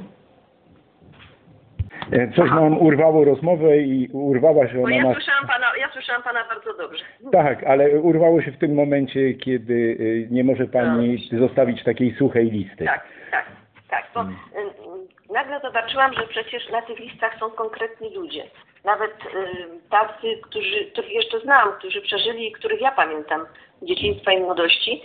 E, 2.13 2.33
Coś 2.37 2.51
nam 2.51 2.79
urwało 2.79 3.25
rozmowę 3.25 3.79
i 3.79 4.09
urwała 4.13 4.69
się 4.69 4.75
Bo 4.75 4.83
ona 4.83 4.97
ja 4.97 5.13
słyszałam 5.13 5.47
pana, 5.47 5.67
ja 5.81 5.89
słyszałam 5.93 6.23
pana 6.23 6.45
bardzo 6.49 6.75
dobrze. 6.75 7.05
Tak, 7.33 7.65
ale 7.65 7.91
urwało 7.91 8.43
się 8.43 8.53
w 8.53 8.59
tym 8.59 8.75
momencie, 8.75 9.35
kiedy 9.35 9.75
y, 9.75 10.29
nie 10.31 10.45
może 10.45 10.67
Pani 10.67 11.29
zostawić 11.39 11.85
takiej 11.85 12.15
suchej 12.15 12.51
listy. 12.51 12.85
Tak, 12.85 13.05
tak, 13.31 13.47
tak. 13.91 14.05
Bo 14.15 14.23
y, 14.23 14.27
nagle 15.33 15.61
zobaczyłam, 15.61 16.15
że 16.15 16.27
przecież 16.27 16.71
na 16.71 16.83
tych 16.83 16.99
listach 16.99 17.39
są 17.39 17.51
konkretni 17.51 18.15
ludzie. 18.15 18.45
Nawet 18.85 19.15
tacy, 19.91 20.27
którzy, 20.43 20.85
których 20.93 21.13
jeszcze 21.13 21.41
znam, 21.41 21.73
którzy 21.79 22.01
przeżyli 22.01 22.49
i 22.49 22.53
których 22.53 22.81
ja 22.81 22.93
pamiętam 22.93 23.47
dzieciństwa 23.83 24.33
i 24.33 24.41
młodości. 24.41 25.03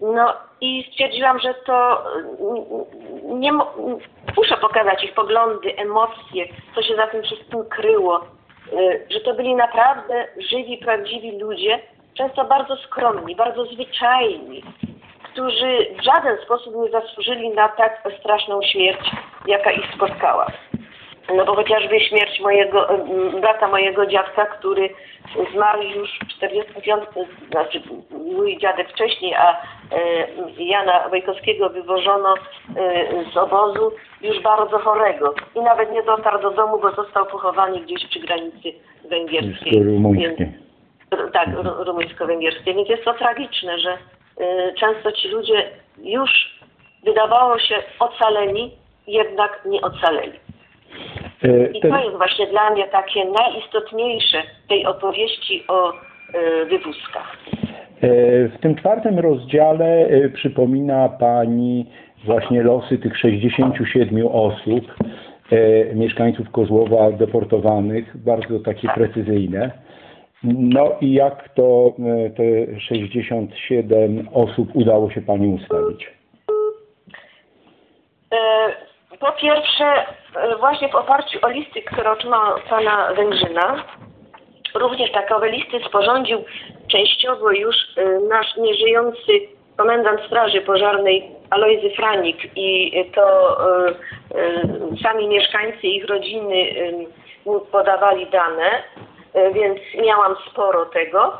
No 0.00 0.34
i 0.60 0.90
stwierdziłam, 0.92 1.38
że 1.38 1.54
to 1.54 2.04
y, 2.16 3.34
nie 3.34 3.52
muszę 4.36 4.56
pokazać 4.60 5.04
ich 5.04 5.14
poglądy, 5.14 5.76
emocje, 5.76 6.44
co 6.74 6.82
się 6.82 6.96
za 6.96 7.06
tym 7.06 7.22
wszystkim 7.22 7.64
kryło. 7.64 8.24
Y, 8.72 9.06
że 9.10 9.20
to 9.20 9.34
byli 9.34 9.54
naprawdę 9.54 10.26
żywi, 10.50 10.78
prawdziwi 10.78 11.38
ludzie, 11.38 11.80
często 12.14 12.44
bardzo 12.44 12.76
skromni, 12.76 13.36
bardzo 13.36 13.64
zwyczajni, 13.64 14.62
którzy 15.22 15.86
w 15.98 16.02
żaden 16.02 16.38
sposób 16.44 16.74
nie 16.76 16.90
zasłużyli 16.90 17.50
na 17.50 17.68
tak 17.68 18.02
straszną 18.20 18.62
śmierć, 18.62 19.10
jaka 19.46 19.70
ich 19.70 19.94
spotkała. 19.94 20.46
No 21.36 21.44
bo 21.44 21.54
chociażby 21.54 22.00
śmierć 22.00 22.40
mojego, 22.40 22.88
brata 23.40 23.68
mojego 23.68 24.06
dziadka, 24.06 24.46
który 24.46 24.90
zmarł 25.54 25.82
już 25.82 26.18
w 26.18 26.28
45, 26.28 27.04
znaczy 27.50 27.82
mój 28.10 28.58
dziadek 28.58 28.90
wcześniej, 28.90 29.34
a 29.34 29.62
Jana 30.58 31.08
Wojkowskiego 31.08 31.70
wywożono 31.70 32.34
e, 32.76 33.06
z 33.32 33.36
obozu 33.36 33.92
już 34.20 34.40
bardzo 34.42 34.78
chorego 34.78 35.34
i 35.54 35.60
nawet 35.60 35.92
nie 35.92 36.02
dotarł 36.02 36.42
do 36.42 36.50
domu, 36.50 36.78
bo 36.82 36.90
został 36.90 37.26
pochowany 37.26 37.80
gdzieś 37.80 38.06
przy 38.06 38.20
granicy 38.20 38.72
węgierskiej. 39.10 39.82
Rumuńskiej. 39.84 40.52
Tak, 41.32 41.48
ru- 41.48 41.84
rumuńsko-węgierskie. 41.84 42.74
Więc 42.74 42.88
jest 42.88 43.04
to 43.04 43.14
tragiczne, 43.14 43.78
że 43.78 43.92
y, 44.40 44.74
często 44.80 45.12
ci 45.12 45.28
ludzie 45.28 45.70
już 46.02 46.58
wydawało 47.04 47.58
się 47.58 47.74
ocaleni, 47.98 48.72
jednak 49.06 49.60
nie 49.64 49.80
ocaleli. 49.80 50.38
E, 51.42 51.66
I 51.70 51.80
to 51.80 51.96
jest 51.98 52.16
właśnie 52.16 52.46
dla 52.46 52.70
mnie 52.70 52.88
takie 52.88 53.24
najistotniejsze 53.24 54.42
tej 54.68 54.86
opowieści 54.86 55.64
o 55.68 55.92
wywózkach. 56.68 57.36
E, 58.02 58.48
W 58.48 58.58
tym 58.60 58.76
czwartym 58.76 59.18
rozdziale 59.18 60.06
e, 60.06 60.28
przypomina 60.28 61.08
Pani 61.08 61.86
właśnie 62.24 62.62
losy 62.62 62.98
tych 62.98 63.18
67 63.18 64.26
osób, 64.26 64.94
e, 65.52 65.94
mieszkańców 65.94 66.50
Kozłowa 66.50 67.10
deportowanych, 67.10 68.16
bardzo 68.16 68.60
takie 68.60 68.88
precyzyjne. 68.88 69.70
No 70.44 70.96
i 71.00 71.12
jak 71.12 71.48
to 71.48 71.92
te 72.36 72.80
67 72.80 74.28
osób 74.32 74.68
udało 74.74 75.10
się 75.10 75.20
Pani 75.22 75.48
ustalić? 75.48 76.10
Po 79.20 79.32
pierwsze, 79.32 79.84
właśnie 80.60 80.88
w 80.88 80.94
oparciu 80.94 81.38
o 81.42 81.48
listy, 81.48 81.82
które 81.82 82.10
otrzymał 82.10 82.58
pana 82.70 83.14
Węgrzyna, 83.16 83.84
również 84.74 85.12
takowe 85.12 85.50
listy 85.50 85.80
sporządził 85.88 86.38
częściowo 86.92 87.50
już 87.50 87.76
e, 87.96 88.20
nasz 88.28 88.56
nieżyjący 88.56 89.32
komendant 89.76 90.20
Straży 90.26 90.60
Pożarnej 90.60 91.30
Alojzy 91.50 91.90
Franik 91.90 92.36
i 92.56 93.04
to 93.14 93.58
e, 93.60 93.90
e, 93.90 93.94
sami 95.02 95.28
mieszkańcy 95.28 95.86
ich 95.86 96.06
rodziny 96.06 96.74
podawali 97.72 98.26
dane, 98.26 98.82
więc 99.54 99.78
miałam 100.06 100.36
sporo 100.50 100.86
tego. 100.86 101.32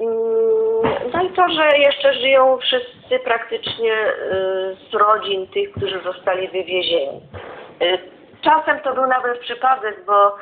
Mm, 0.00 0.62
No 1.12 1.22
i 1.22 1.28
to, 1.30 1.48
że 1.48 1.78
jeszcze 1.78 2.14
żyją 2.14 2.58
wszyscy 2.58 3.18
praktycznie 3.24 3.92
y, 3.92 4.76
z 4.90 4.94
rodzin 4.94 5.46
tych, 5.46 5.72
którzy 5.72 6.00
zostali 6.00 6.48
wywiezieni. 6.48 7.20
Y, 7.82 7.98
Czasem 8.42 8.80
to 8.80 8.94
był 8.94 9.06
nawet 9.06 9.38
przypadek, 9.38 10.04
bo 10.06 10.28
y, 10.28 10.34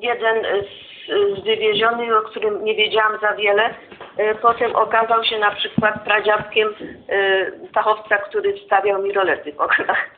jeden 0.00 0.42
z, 0.42 0.89
z 1.08 1.44
wywiezionych, 1.44 2.16
o 2.16 2.22
którym 2.22 2.64
nie 2.64 2.74
wiedziałam 2.74 3.18
za 3.20 3.34
wiele, 3.34 3.70
y, 3.70 4.34
potem 4.42 4.76
okazał 4.76 5.24
się 5.24 5.38
na 5.38 5.50
przykład 5.50 6.04
pradziadkiem 6.04 6.68
y, 6.68 7.68
fachowca, 7.74 8.16
który 8.18 8.52
wstawiał 8.52 9.02
mi 9.02 9.12
rolety 9.12 9.52
w 9.52 9.60
oknach. 9.60 10.10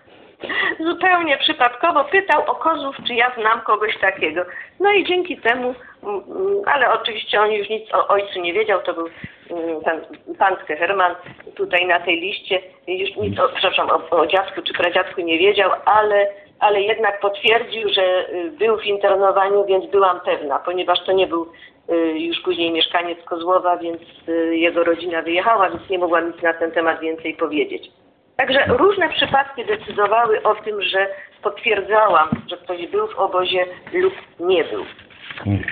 Zupełnie 0.88 1.38
przypadkowo 1.38 2.04
pytał 2.04 2.42
o 2.46 2.54
kozów, 2.54 2.96
czy 3.06 3.14
ja 3.14 3.32
znam 3.38 3.60
kogoś 3.60 3.98
takiego. 3.98 4.44
No 4.80 4.92
i 4.92 5.04
dzięki 5.04 5.36
temu, 5.36 5.74
mm, 6.02 6.22
mm, 6.28 6.62
ale 6.66 6.92
oczywiście 6.92 7.40
on 7.40 7.52
już 7.52 7.68
nic 7.68 7.94
o 7.94 8.08
ojcu 8.08 8.40
nie 8.40 8.52
wiedział, 8.52 8.82
to 8.82 8.94
był 8.94 9.08
mm, 9.50 9.80
pan, 9.80 10.00
pan 10.38 10.56
Herman 10.66 11.14
tutaj 11.54 11.86
na 11.86 12.00
tej 12.00 12.20
liście, 12.20 12.60
już 12.86 13.16
nic 13.16 13.38
o, 13.38 13.48
przepraszam, 13.48 13.90
o, 13.90 14.10
o 14.10 14.26
dziadku 14.26 14.62
czy 14.62 14.72
pradziadku 14.72 15.20
nie 15.20 15.38
wiedział, 15.38 15.70
ale, 15.84 16.26
ale 16.62 16.80
jednak 16.80 17.20
potwierdził, 17.20 17.88
że 17.88 18.28
y, 18.28 18.50
był 18.50 18.78
w 18.78 18.84
internowaniu, 18.84 19.64
więc 19.64 19.86
byłam 19.90 20.20
pewna, 20.20 20.58
ponieważ 20.58 20.98
to 21.06 21.12
nie 21.12 21.26
był 21.26 21.52
y, 21.90 22.18
już 22.18 22.40
później 22.40 22.72
mieszkaniec 22.72 23.18
Kozłowa, 23.24 23.76
więc 23.76 24.02
y, 24.28 24.56
jego 24.56 24.84
rodzina 24.84 25.22
wyjechała, 25.22 25.70
więc 25.70 25.90
nie 25.90 25.98
mogłam 25.98 26.32
nic 26.32 26.42
na 26.42 26.54
ten 26.54 26.70
temat 26.70 27.00
więcej 27.00 27.34
powiedzieć. 27.34 27.90
Także 28.36 28.64
różne 28.66 29.08
przypadki 29.08 29.64
decydowały 29.64 30.42
o 30.42 30.54
tym, 30.54 30.82
że 30.82 31.06
potwierdzałam, 31.42 32.28
że 32.50 32.56
ktoś 32.56 32.86
był 32.86 33.06
w 33.06 33.18
obozie 33.18 33.66
lub 33.92 34.14
nie 34.40 34.64
był. 34.64 34.84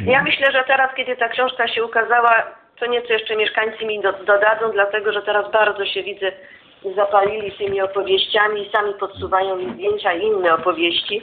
Ja 0.07 0.23
myślę, 0.23 0.53
że 0.53 0.65
teraz, 0.67 0.95
kiedy 0.95 1.17
ta 1.17 1.29
książka 1.29 1.69
się 1.69 1.85
ukazała, 1.85 2.47
to 2.81 2.87
nieco 2.87 3.13
jeszcze 3.13 3.37
mieszkańcy 3.37 3.85
mi 3.85 4.01
do, 4.01 4.13
dodadzą, 4.13 4.71
dlatego 4.73 5.13
że 5.13 5.23
teraz 5.23 5.51
bardzo 5.51 5.87
się 5.87 6.03
widzę 6.03 6.33
zapalili 6.97 7.53
tymi 7.53 7.81
opowieściami 7.81 8.63
i 8.63 8.71
sami 8.71 8.95
podsuwają 8.95 9.57
mi 9.57 9.73
zdjęcia 9.75 10.13
i 10.13 10.27
inne 10.27 10.55
opowieści, 10.55 11.23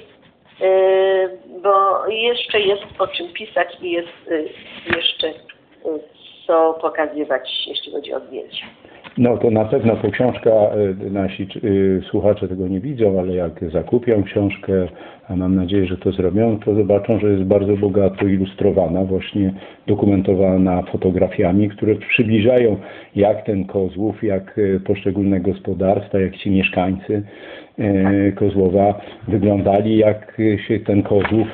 yy, 0.59 1.39
bo 1.61 2.07
jeszcze 2.07 2.59
jest 2.59 2.83
o 2.99 3.07
czym 3.07 3.33
pisać 3.33 3.67
i 3.81 3.91
jest 3.91 4.27
yy, 4.27 4.49
jeszcze 4.95 5.27
yy, 5.27 5.99
co 6.47 6.73
pokazywać, 6.81 7.67
jeśli 7.67 7.91
chodzi 7.91 8.13
o 8.13 8.19
zdjęcia. 8.19 8.65
No 9.17 9.37
to 9.37 9.51
na 9.51 9.65
pewno 9.65 9.95
to 9.95 10.11
książka, 10.11 10.49
e, 10.49 11.09
nasi 11.09 11.43
e, 11.43 11.47
słuchacze 12.01 12.47
tego 12.47 12.67
nie 12.67 12.79
widzą, 12.79 13.19
ale 13.19 13.35
jak 13.35 13.71
zakupią 13.71 14.23
książkę, 14.23 14.73
a 15.29 15.35
mam 15.35 15.55
nadzieję, 15.55 15.85
że 15.85 15.97
to 15.97 16.11
zrobią, 16.11 16.59
to 16.59 16.75
zobaczą, 16.75 17.19
że 17.19 17.31
jest 17.31 17.43
bardzo 17.43 17.77
bogato 17.77 18.25
ilustrowana, 18.25 19.03
właśnie 19.03 19.53
dokumentowana 19.87 20.81
fotografiami, 20.81 21.69
które 21.69 21.95
przybliżają 21.95 22.77
jak 23.15 23.45
ten 23.45 23.65
Kozłów, 23.65 24.23
jak 24.23 24.59
e, 24.59 24.79
poszczególne 24.79 25.39
gospodarstwa, 25.39 26.19
jak 26.19 26.37
ci 26.37 26.51
mieszkańcy 26.51 27.23
Kozłowa 28.35 29.01
wyglądali, 29.27 29.97
jak 29.97 30.37
się 30.67 30.79
ten 30.79 31.03
Kozłów 31.03 31.47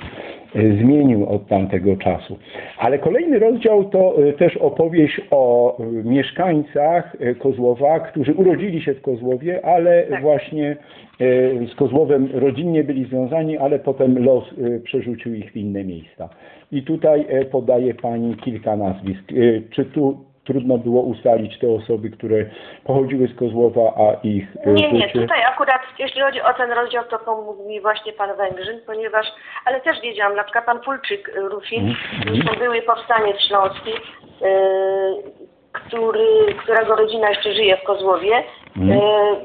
zmienił 0.55 1.25
od 1.25 1.48
tamtego 1.48 1.98
czasu. 1.98 2.38
Ale 2.77 3.00
kolejny 3.00 3.39
rozdział 3.39 3.83
to 3.83 4.15
e, 4.29 4.33
też 4.33 4.57
opowieść 4.57 5.22
o 5.31 5.77
e, 5.79 5.83
mieszkańcach 6.03 7.15
e, 7.19 7.36
Kozłowa, 7.36 8.00
którzy 8.00 8.33
urodzili 8.33 8.81
się 8.81 8.93
w 8.93 9.01
Kozłowie, 9.01 9.65
ale 9.65 10.03
Tak. 10.03 10.22
właśnie 10.22 10.69
e, 10.72 11.67
z 11.67 11.75
Kozłowem 11.75 12.29
rodzinnie 12.33 12.83
byli 12.83 13.05
związani, 13.05 13.57
ale 13.57 13.79
potem 13.79 14.24
los 14.24 14.43
e, 14.43 14.79
przerzucił 14.79 15.33
ich 15.36 15.51
w 15.51 15.55
inne 15.57 15.83
miejsca. 15.83 16.29
I 16.72 16.81
tutaj 16.83 17.25
e, 17.29 17.45
podaje 17.45 17.93
Pani 17.93 18.36
kilka 18.36 18.75
nazwisk. 18.75 19.24
E, 19.31 19.36
Czy 19.69 19.86
tu 19.86 20.17
trudno 20.45 20.77
było 20.77 21.01
ustalić 21.01 21.59
te 21.59 21.71
osoby, 21.71 22.09
które 22.09 22.45
pochodziły 22.83 23.27
z 23.27 23.35
Kozłowa, 23.35 23.93
a 23.97 24.27
ich 24.27 24.47
e, 24.65 24.73
Nie, 24.73 24.91
nie, 24.91 25.07
życie? 25.07 25.21
tutaj 25.21 25.43
akurat 25.43 25.81
jeśli 26.00 26.21
chodzi 26.21 26.41
o 26.41 26.53
ten 26.53 26.71
rozdział, 26.71 27.03
to 27.03 27.19
pomógł 27.19 27.69
mi 27.69 27.81
właśnie 27.81 28.13
pan 28.13 28.38
Węgrzyn, 28.38 28.79
ponieważ, 28.85 29.27
ale 29.65 29.81
też 29.81 30.01
wiedziałam, 30.01 30.35
na 30.35 30.43
przykład 30.43 30.65
pan 30.65 30.81
Fulczyk 30.83 31.29
y, 31.29 31.41
Rufin, 31.41 31.95
zresztą 32.25 32.59
były 32.59 32.81
powstaniec 32.81 33.41
śląski, 33.47 33.91
y, 33.91 35.43
który, 35.71 36.55
którego 36.63 36.95
rodzina 36.95 37.29
jeszcze 37.29 37.53
żyje 37.53 37.77
w 37.77 37.83
Kozłowie, 37.83 38.39
y, 38.39 38.43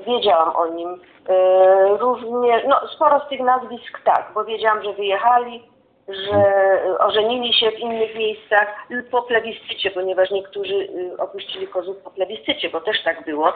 wiedziałam 0.06 0.56
o 0.56 0.66
nim. 0.66 0.88
Y, 0.90 1.98
również, 1.98 2.62
no 2.68 2.76
sporo 2.94 3.20
z 3.20 3.28
tych 3.28 3.40
nazwisk 3.40 4.00
tak, 4.04 4.30
bo 4.34 4.44
wiedziałam, 4.44 4.82
że 4.82 4.92
wyjechali, 4.92 5.62
że 6.08 6.42
ożenili 6.98 7.37
się 7.60 7.70
w 7.70 7.78
innych 7.78 8.14
miejscach 8.14 8.86
lub 8.90 9.08
po 9.08 9.22
plebiscycie, 9.22 9.90
ponieważ 9.90 10.30
niektórzy 10.30 10.74
y, 10.74 11.16
opuścili 11.18 11.66
Kozłów 11.66 11.96
po 11.96 12.10
plebiscycie, 12.10 12.70
bo 12.70 12.80
też 12.80 13.02
tak 13.04 13.24
było. 13.24 13.48
Y, 13.48 13.54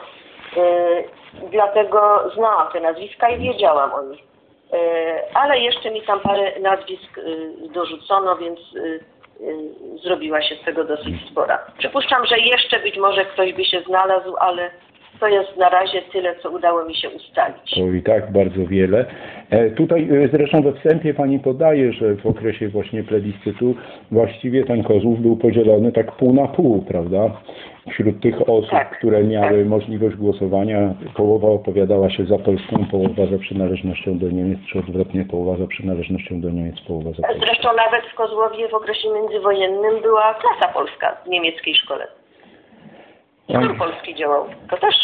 Dlatego 1.51 2.29
znałam 2.35 2.71
te 2.73 2.79
nazwiska 2.79 3.29
i 3.29 3.39
wiedziałam 3.39 3.93
o 3.93 4.01
nich. 4.01 4.21
Y, 4.21 4.25
Ale 5.33 5.59
jeszcze 5.59 5.91
mi 5.91 6.01
tam 6.01 6.19
parę 6.19 6.59
nazwisk 6.59 7.19
dorzucono, 7.73 8.35
więc 8.35 8.59
zrobiła 10.03 10.41
się 10.41 10.55
z 10.55 10.65
tego 10.65 10.83
dosyć 10.83 11.15
spora. 11.31 11.59
Przypuszczam, 11.77 12.25
że 12.25 12.39
jeszcze 12.39 12.79
być 12.79 12.97
może 12.97 13.25
ktoś 13.25 13.53
by 13.53 13.65
się 13.65 13.81
znalazł, 13.81 14.35
ale 14.37 14.71
to 15.23 15.27
jest 15.27 15.57
na 15.57 15.69
razie 15.69 16.01
tyle, 16.01 16.35
co 16.35 16.49
udało 16.49 16.85
mi 16.85 16.95
się 16.95 17.09
ustalić. 17.09 17.75
To 17.75 17.91
i 17.91 18.01
tak 18.01 18.31
bardzo 18.31 18.65
wiele. 18.67 19.05
E, 19.49 19.69
Tutaj 19.69 20.09
e, 20.23 20.27
zresztą 20.27 20.61
we 20.61 20.73
wstępie 20.73 21.13
Pani 21.13 21.39
podaje, 21.39 21.93
że 21.93 22.15
w 22.15 22.25
okresie 22.25 22.67
właśnie 22.67 23.03
plebiscytu 23.03 23.75
właściwie 24.11 24.63
ten 24.65 24.83
Kozłów 24.83 25.21
był 25.21 25.37
podzielony 25.37 25.91
tak 25.91 26.11
pół 26.11 26.33
na 26.33 26.47
pół, 26.47 26.81
prawda? 26.81 27.31
Wśród 27.91 28.21
tych 28.21 28.49
osób, 28.49 28.69
Tak, 28.71 28.97
które 28.97 29.23
miały 29.23 29.59
tak. 29.59 29.67
możliwość 29.67 30.15
głosowania, 30.15 30.93
połowa 31.15 31.47
opowiadała 31.47 32.09
się 32.09 32.25
za 32.25 32.37
Polską, 32.37 32.85
połowa 32.91 33.25
za 33.31 33.37
przynależnością 33.37 34.17
do 34.17 34.29
Niemiec, 34.29 34.59
czy 34.71 34.79
odwrotnie 34.79 35.25
połowa 35.25 35.57
za 35.57 35.67
przynależnością 35.67 36.41
do 36.41 36.49
Niemiec, 36.49 36.75
połowa 36.87 37.11
za 37.11 37.21
Polską. 37.27 37.45
Zresztą 37.45 37.69
nawet 37.75 38.05
w 38.11 38.15
Kozłowie 38.15 38.67
w 38.67 38.73
okresie 38.73 39.07
międzywojennym 39.13 40.01
była 40.01 40.33
klasa 40.33 40.73
polska 40.73 41.17
w 41.25 41.29
niemieckiej 41.29 41.75
szkole. 41.75 42.07
Chór 43.47 43.77
polski 43.77 44.15
działał. 44.15 44.45
To 44.69 44.77
też 44.77 44.95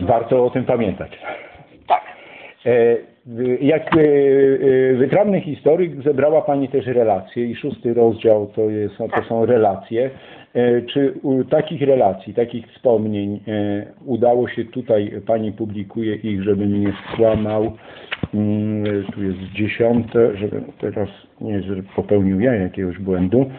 Warto 0.00 0.44
o 0.44 0.50
tym 0.50 0.64
pamiętać. 0.64 1.10
tak. 1.86 2.02
E, 2.66 2.96
Jak 3.60 3.96
e, 3.96 4.00
e, 4.00 4.94
wytrawny 4.94 5.40
historyk 5.40 6.02
zebrała 6.02 6.42
Pani 6.42 6.68
też 6.68 6.86
relacje 6.86 7.44
i 7.44 7.56
szósty 7.56 7.94
rozdział 7.94 8.46
to, 8.46 8.60
jest, 8.60 8.96
to 8.98 9.22
są 9.28 9.46
relacje. 9.46 10.10
Czy 10.92 11.14
u 11.22 11.44
takich 11.44 11.82
relacji, 11.82 12.34
takich 12.34 12.66
wspomnień 12.66 13.40
udało 14.06 14.48
się 14.48 14.64
tutaj, 14.64 15.12
Pani 15.26 15.52
publikuje 15.52 16.14
ich, 16.14 16.42
żebym 16.42 16.80
nie 16.80 16.92
skłamał, 17.12 17.72
mm, 18.34 19.04
tu 19.14 19.22
jest 19.22 19.38
dziesiąte, 19.54 20.36
żeby 20.36 20.62
teraz 20.80 21.08
nie 21.40 21.60
popełnił 21.96 22.40
ja 22.40 22.54
jakiegoś 22.54 22.98
błędu, 22.98 23.50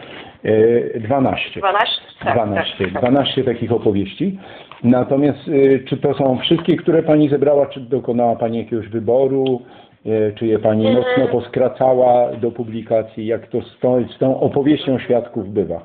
12. 0.44 1.60
12? 1.60 2.00
Tak, 2.24 2.34
12, 2.34 2.84
tak, 2.84 2.92
tak. 2.92 3.02
12 3.02 3.44
takich 3.44 3.72
opowieści. 3.72 4.38
Natomiast 4.82 5.48
y, 5.48 5.84
czy 5.88 5.96
to 5.96 6.14
są 6.14 6.38
wszystkie, 6.38 6.76
które 6.76 7.02
Pani 7.02 7.28
zebrała, 7.28 7.66
czy 7.66 7.80
dokonała 7.80 8.36
Pani 8.36 8.58
jakiegoś 8.58 8.88
wyboru, 8.88 9.62
y, 10.06 10.34
czy 10.38 10.46
je 10.46 10.58
Pani 10.58 10.86
Mm. 10.88 10.98
mocno 11.02 11.28
poskracała 11.28 12.32
do 12.32 12.50
publikacji, 12.50 13.26
jak 13.26 13.46
to 13.46 13.62
z 13.62 13.78
tą, 13.78 14.04
z 14.08 14.18
tą 14.18 14.40
opowieścią 14.40 14.98
świadków 14.98 15.48
bywa? 15.48 15.80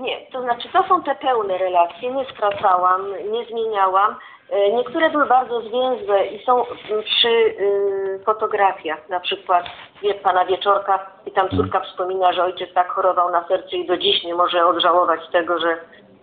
Nie, 0.00 0.16
to 0.32 0.42
znaczy 0.42 0.68
to 0.72 0.82
są 0.88 1.02
te 1.02 1.14
pełne 1.14 1.58
relacje, 1.58 2.10
nie 2.14 2.24
skracałam, 2.24 3.00
nie 3.32 3.44
zmieniałam. 3.44 4.14
E, 4.50 4.72
Niektóre 4.72 5.10
były 5.10 5.26
bardzo 5.26 5.60
zwięzłe 5.60 6.26
i 6.26 6.44
są 6.44 6.64
przy 7.04 7.28
y, 7.28 8.20
fotografiach, 8.24 9.08
na 9.08 9.20
przykład 9.20 9.64
wie 10.02 10.14
pana 10.14 10.44
Wieczorka 10.44 11.10
i 11.26 11.30
tam 11.32 11.48
córka 11.48 11.80
wspomina, 11.80 12.32
że 12.32 12.44
ojciec 12.44 12.72
tak 12.74 12.88
chorował 12.92 13.30
na 13.30 13.48
serce 13.48 13.76
i 13.76 13.86
do 13.86 13.96
dziś 13.96 14.24
nie 14.24 14.34
może 14.34 14.66
odżałować 14.66 15.20
tego, 15.32 15.58
że 15.58 15.68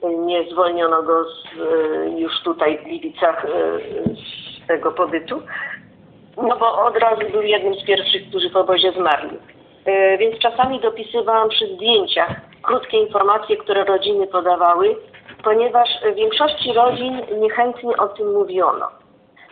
y, 0.03 0.15
nie 0.17 0.43
zwolniono 0.51 1.03
go 1.03 1.23
z, 1.23 1.45
y, 1.55 2.19
już 2.19 2.41
tutaj 2.43 2.77
w 2.77 2.83
Gliwicach 2.83 3.45
y, 3.45 3.49
z 4.63 4.67
tego 4.67 4.91
pobytu. 4.91 5.41
No 6.37 6.57
bo 6.57 6.85
od 6.85 6.97
razu 6.97 7.21
był 7.31 7.41
jednym 7.41 7.75
z 7.75 7.85
pierwszych, 7.85 8.29
którzy 8.29 8.49
w 8.49 8.57
obozie 8.57 8.91
zmarli. 8.91 9.37
E, 9.85 10.17
Więc 10.17 10.39
czasami 10.39 10.79
dopisywałam 10.79 11.49
przy 11.49 11.67
zdjęciach 11.75 12.29
krótkie 12.61 12.97
informacje, 12.97 13.57
które 13.57 13.83
rodziny 13.83 14.27
podawały, 14.27 14.95
ponieważ 15.43 15.89
w 16.11 16.15
większości 16.15 16.73
rodzin 16.73 17.21
niechętnie 17.39 17.97
o 17.97 18.07
tym 18.07 18.33
mówiono. 18.33 18.87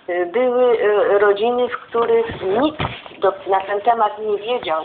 E, 0.08 0.26
Były 0.26 0.78
e, 0.80 1.20
rodziny, 1.20 1.68
w 1.70 1.78
których 1.78 2.42
nikt 2.42 2.82
do, 3.20 3.34
na 3.48 3.62
ten 3.62 3.82
temat 3.82 4.20
nie 4.20 4.38
wiedział, 4.38 4.84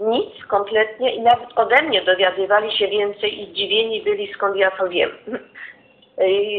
nic 0.00 0.46
kompletnie 0.46 1.14
i 1.14 1.20
nawet 1.20 1.58
ode 1.58 1.82
mnie 1.82 2.02
dowiadywali 2.02 2.72
się 2.72 2.88
więcej 2.88 3.42
i 3.42 3.46
zdziwieni 3.46 4.02
byli, 4.02 4.32
skąd 4.34 4.56
ja 4.56 4.70
to 4.70 4.88
wiem. 4.88 5.10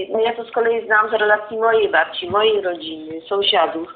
No 0.10 0.20
Ja 0.26 0.34
to 0.34 0.44
z 0.44 0.52
kolei 0.52 0.86
znam 0.86 1.10
z 1.10 1.14
relacji 1.14 1.58
mojej 1.58 1.90
babci, 1.90 2.30
mojej 2.30 2.62
rodziny, 2.62 3.22
sąsiadów, 3.22 3.94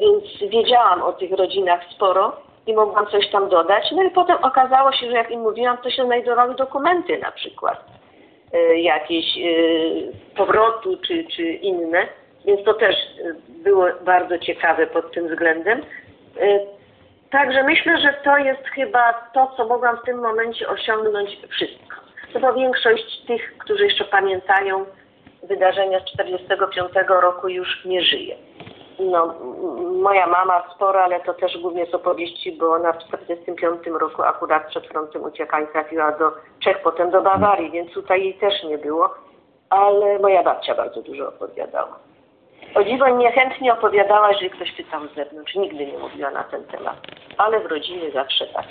więc 0.00 0.50
wiedziałam 0.50 1.02
o 1.02 1.12
tych 1.12 1.32
rodzinach 1.32 1.80
sporo 1.94 2.36
i 2.66 2.74
mogłam 2.74 3.06
coś 3.06 3.30
tam 3.30 3.48
dodać. 3.48 3.84
No 3.92 4.02
i 4.02 4.10
potem 4.10 4.36
okazało 4.42 4.92
się, 4.92 5.06
że 5.06 5.12
jak 5.12 5.30
im 5.30 5.40
mówiłam, 5.40 5.78
to 5.78 5.90
się 5.90 6.04
znajdowały 6.04 6.54
dokumenty 6.54 7.18
na 7.18 7.32
przykład 7.32 8.01
jakieś 8.76 9.36
yy, 9.36 10.12
powrotu 10.36 10.98
czy, 11.06 11.24
czy 11.24 11.42
inne, 11.42 12.06
więc 12.46 12.64
to 12.64 12.74
też 12.74 12.96
yy, 13.24 13.34
było 13.48 13.86
bardzo 14.04 14.38
ciekawe 14.38 14.86
pod 14.86 15.12
tym 15.12 15.28
względem. 15.28 15.82
Także 17.30 17.62
myślę, 17.62 18.00
że 18.00 18.14
to 18.24 18.38
jest 18.38 18.64
chyba 18.74 19.12
to, 19.34 19.52
co 19.56 19.66
mogłam 19.66 19.96
w 19.96 20.04
tym 20.04 20.18
momencie 20.18 20.68
osiągnąć 20.68 21.38
wszystko. 21.50 21.96
No 22.34 22.40
bo 22.40 22.52
większość 22.52 23.24
tych, 23.26 23.58
którzy 23.58 23.84
jeszcze 23.84 24.04
pamiętają 24.04 24.84
wydarzenia 25.42 26.00
z 26.00 26.04
1945 26.04 27.08
roku 27.08 27.48
już 27.48 27.84
nie 27.84 28.02
żyje. 28.02 28.36
No, 28.98 29.34
moja 30.02 30.26
mama 30.26 30.62
sporo, 30.74 31.02
ale 31.04 31.20
to 31.20 31.34
też 31.34 31.58
głównie 31.58 31.86
z 31.86 31.94
opowieści, 31.94 32.52
bo 32.52 32.72
ona 32.72 32.92
w 32.92 32.98
1945 32.98 34.00
roku 34.00 34.22
akurat 34.22 34.66
przed 34.66 34.86
frontem 34.86 35.22
ucieka 35.22 35.60
i 35.60 35.66
trafiła 35.66 36.12
do 36.12 36.32
Czech, 36.60 36.82
potem 36.82 37.10
do 37.10 37.22
Bawarii, 37.22 37.70
więc 37.70 37.92
tutaj 37.92 38.24
jej 38.24 38.34
też 38.34 38.64
nie 38.64 38.78
było. 38.78 39.14
Ale 39.70 40.18
moja 40.18 40.42
babcia 40.42 40.74
bardzo 40.74 41.02
dużo 41.02 41.28
opowiadała. 41.28 41.98
O 42.74 42.84
dziwo 42.84 43.08
niechętnie 43.08 43.72
opowiadała, 43.72 44.32
jeżeli 44.32 44.50
ktoś 44.50 44.72
pytał 44.72 45.00
z 45.08 45.14
zewnątrz. 45.14 45.54
Nigdy 45.54 45.86
nie 45.86 45.98
mówiła 45.98 46.30
na 46.30 46.44
ten 46.44 46.64
temat. 46.64 46.96
Ale 47.38 47.60
w 47.60 47.66
rodzinie 47.66 48.10
zawsze 48.10 48.46
tak. 48.46 48.66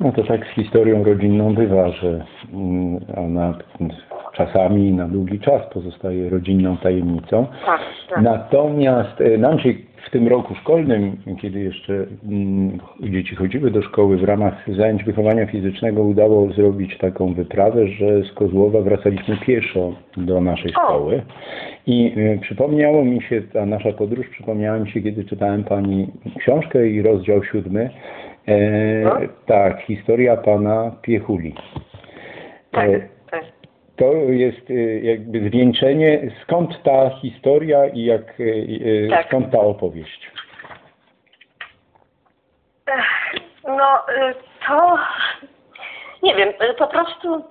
No 0.00 0.12
to 0.12 0.24
tak 0.24 0.46
z 0.46 0.54
historią 0.54 1.04
rodzinną 1.04 1.54
bywa, 1.54 1.88
że 1.88 2.24
mm, 2.52 3.00
ona 3.16 3.54
czasami 4.32 4.92
na 4.92 5.08
długi 5.08 5.40
czas 5.40 5.62
pozostaje 5.72 6.30
rodzinną 6.30 6.76
tajemnicą. 6.76 7.46
Tak, 7.66 7.80
tak. 8.10 8.22
Natomiast 8.22 9.20
e, 9.20 9.38
nam 9.38 9.58
się 9.58 9.72
w 10.06 10.10
tym 10.10 10.28
roku 10.28 10.54
szkolnym, 10.54 11.16
kiedy 11.42 11.60
jeszcze 11.60 11.92
mm, 12.28 12.78
dzieci 13.00 13.36
chodziły 13.36 13.70
do 13.70 13.82
szkoły, 13.82 14.16
w 14.16 14.24
ramach 14.24 14.54
zajęć 14.76 15.04
wychowania 15.04 15.46
fizycznego 15.46 16.02
udało 16.02 16.52
zrobić 16.52 16.98
taką 16.98 17.34
wyprawę, 17.34 17.86
że 17.88 18.22
z 18.22 18.32
Kozłowa 18.32 18.80
wracaliśmy 18.80 19.36
pieszo 19.36 19.92
do 20.16 20.40
naszej 20.40 20.72
szkoły. 20.72 21.22
I 21.86 22.14
e, 22.16 22.38
przypomniało 22.38 23.04
mi 23.04 23.22
się, 23.22 23.42
ta 23.42 23.66
nasza 23.66 23.92
podróż 23.92 24.28
przypomniała 24.28 24.78
mi 24.78 24.90
się, 24.90 25.00
kiedy 25.00 25.24
czytałem 25.24 25.64
Pani 25.64 26.08
książkę 26.38 26.88
i 26.88 27.02
rozdział 27.02 27.44
siódmy. 27.44 27.90
E, 28.48 28.60
No. 29.04 29.16
Tak, 29.46 29.80
historia 29.80 30.36
Pana 30.36 30.92
Piechuli. 31.02 31.54
Tak, 32.70 32.88
E, 32.88 32.92
tak. 33.00 33.08
To 34.00 34.12
jest 34.14 34.70
y, 34.70 35.00
jakby 35.04 35.48
zwieńczenie, 35.48 36.20
skąd 36.42 36.82
ta 36.82 37.10
historia 37.10 37.86
i 37.86 38.04
jak, 38.04 38.40
y, 38.40 38.44
y, 38.44 39.08
Tak. 39.10 39.26
skąd 39.26 39.52
ta 39.52 39.60
opowieść. 39.60 40.30
No, 43.68 44.02
to 44.66 44.98
nie 46.22 46.34
wiem, 46.34 46.48
po 46.78 46.86
prostu 46.86 47.44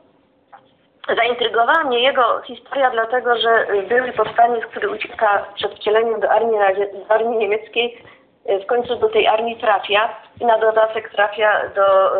zaintrygowała 1.18 1.84
mnie 1.84 2.00
jego 2.00 2.42
historia, 2.42 2.90
dlatego 2.92 3.38
że 3.38 3.68
były 3.90 4.12
powstaniec, 4.12 4.66
który 4.66 4.90
ucieka 4.90 5.46
przed 5.56 5.76
wcieleniem 5.76 6.20
do 6.20 6.32
armii, 6.32 6.60
do 7.08 7.16
armii 7.16 7.38
niemieckiej, 7.38 8.04
w 8.64 8.66
końcu 8.66 8.96
do 8.96 9.10
tej 9.10 9.28
armii 9.28 9.56
trafia 9.58 10.10
i 10.42 10.46
na 10.46 10.58
dodatek 10.58 11.10
trafia 11.10 11.62
do 11.76 12.12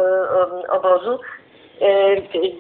obozu. 0.72 1.20
Y, 1.82 1.86
y, 1.86 2.52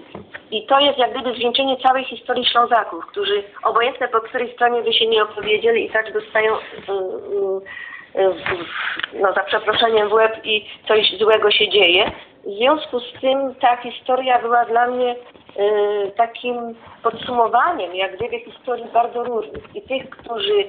I 0.51 0.65
to 0.65 0.79
jest 0.79 0.97
jak 0.97 1.13
gdyby 1.13 1.36
zwieńczenie 1.36 1.77
całej 1.77 2.05
historii 2.05 2.45
Ślązaków, 2.45 3.05
którzy 3.05 3.43
obojętne 3.63 4.08
po 4.08 4.21
której 4.21 4.53
stronie 4.53 4.82
by 4.82 4.93
się 4.93 5.08
nie 5.08 5.23
opowiedzieli 5.23 5.86
i 5.86 5.89
tak 5.89 6.13
dostają 6.13 6.55
y, 6.55 6.60
no 9.13 9.34
za 9.34 9.43
przeproszeniem 9.43 10.10
w 10.10 10.13
łeb 10.13 10.45
i 10.45 10.65
coś 10.88 11.17
złego 11.19 11.51
się 11.51 11.69
dzieje. 11.69 12.12
W 12.45 12.51
związku 12.58 12.99
z 12.99 13.13
tym 13.21 13.55
ta 13.55 13.77
historia 13.77 14.39
była 14.39 14.65
dla 14.65 14.88
mnie 14.88 15.15
takim 16.17 16.75
podsumowaniem 17.03 17.95
jak 17.95 18.15
gdyby 18.15 18.39
historii 18.39 18.86
bardzo 18.93 19.23
różnych 19.23 19.75
i 19.75 19.82
tych, 19.82 20.10
którzy 20.10 20.65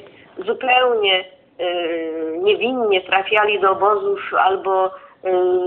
zupełnie 0.47 1.25
niewinnie 2.43 3.01
trafiali 3.01 3.61
do 3.61 3.71
obozów 3.71 4.21
albo 4.39 4.91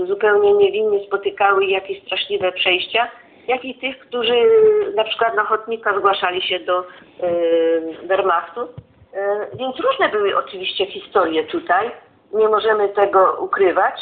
zupełnie 0.06 0.52
niewinnie 0.52 1.06
spotykały 1.06 1.64
jakieś 1.64 2.02
straszliwe 2.02 2.52
przejścia, 2.52 3.08
jak 3.48 3.64
i 3.64 3.74
tych, 3.74 3.98
którzy 3.98 4.34
na 4.96 5.04
przykład 5.04 5.34
na 5.34 5.42
ochotnika 5.42 5.98
zgłaszali 5.98 6.42
się 6.42 6.60
do 6.60 6.80
y, 6.80 6.84
Wehrmachtu. 8.06 8.60
Y, 8.60 8.66
Więc 9.54 9.80
różne 9.80 10.08
były 10.08 10.36
oczywiście 10.36 10.86
historie 10.86 11.44
tutaj, 11.44 11.90
nie 12.32 12.48
możemy 12.48 12.88
tego 12.88 13.36
ukrywać, 13.40 13.94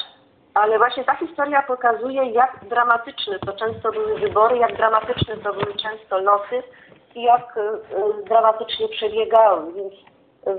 ale 0.55 0.79
właśnie 0.79 1.05
ta 1.05 1.15
historia 1.15 1.63
pokazuje, 1.63 2.25
jak 2.25 2.59
dramatyczne 2.69 3.39
to 3.39 3.53
często 3.53 3.93
były 3.93 4.19
wybory, 4.19 4.57
jak 4.57 4.77
dramatyczne 4.77 5.37
to 5.37 5.53
były 5.53 5.75
często 5.75 6.19
losy 6.19 6.63
i 7.15 7.23
jak 7.23 7.57
y, 7.57 7.61
y, 7.61 8.25
dramatycznie 8.25 8.89
przebiegały, 8.89 9.73
więc 9.73 9.95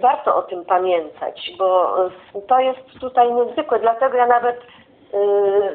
warto 0.01 0.36
o 0.36 0.41
tym 0.41 0.65
pamiętać, 0.65 1.51
bo 1.58 1.97
y, 2.08 2.41
to 2.47 2.60
jest 2.60 2.79
tutaj 3.01 3.34
niezwykłe, 3.34 3.79
dlatego 3.79 4.17
ja 4.17 4.27
nawet 4.27 4.58
y, 4.58 4.72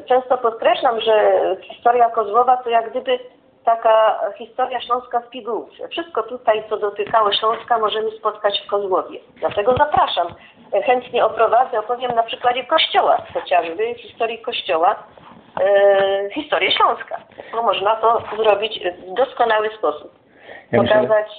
często 0.05 0.37
podkreślam, 0.37 1.01
że 1.01 1.35
historia 1.61 2.09
Kozłowa 2.09 2.57
to 2.57 2.69
jak 2.69 2.89
gdyby 2.89 3.19
taka 3.65 4.19
historia 4.37 4.81
Śląska 4.81 5.19
w 5.19 5.29
pigułce. 5.29 5.87
Wszystko 5.87 6.23
tutaj, 6.23 6.63
co 6.69 6.77
dotykało 6.77 7.33
Śląska, 7.33 7.77
możemy 7.77 8.11
spotkać 8.11 8.61
w 8.65 8.69
Kozłowie. 8.69 9.19
Dlatego 9.39 9.75
zapraszam. 9.77 10.27
Chętnie 10.85 11.25
oprowadzę, 11.25 11.79
opowiem 11.79 12.11
na 12.11 12.23
przykładzie 12.23 12.63
kościoła 12.63 13.21
chociażby, 13.33 13.93
historii 13.93 14.39
kościoła, 14.39 14.95
e, 15.61 16.29
historię 16.29 16.71
Śląska. 16.71 17.17
Bo 17.51 17.63
można 17.63 17.95
to 17.95 18.21
zrobić 18.43 18.79
w 19.07 19.13
doskonały 19.13 19.69
sposób. 19.77 20.11
Ja 20.71 20.81
myślę, 20.81 20.95
Pokazać 20.95 21.31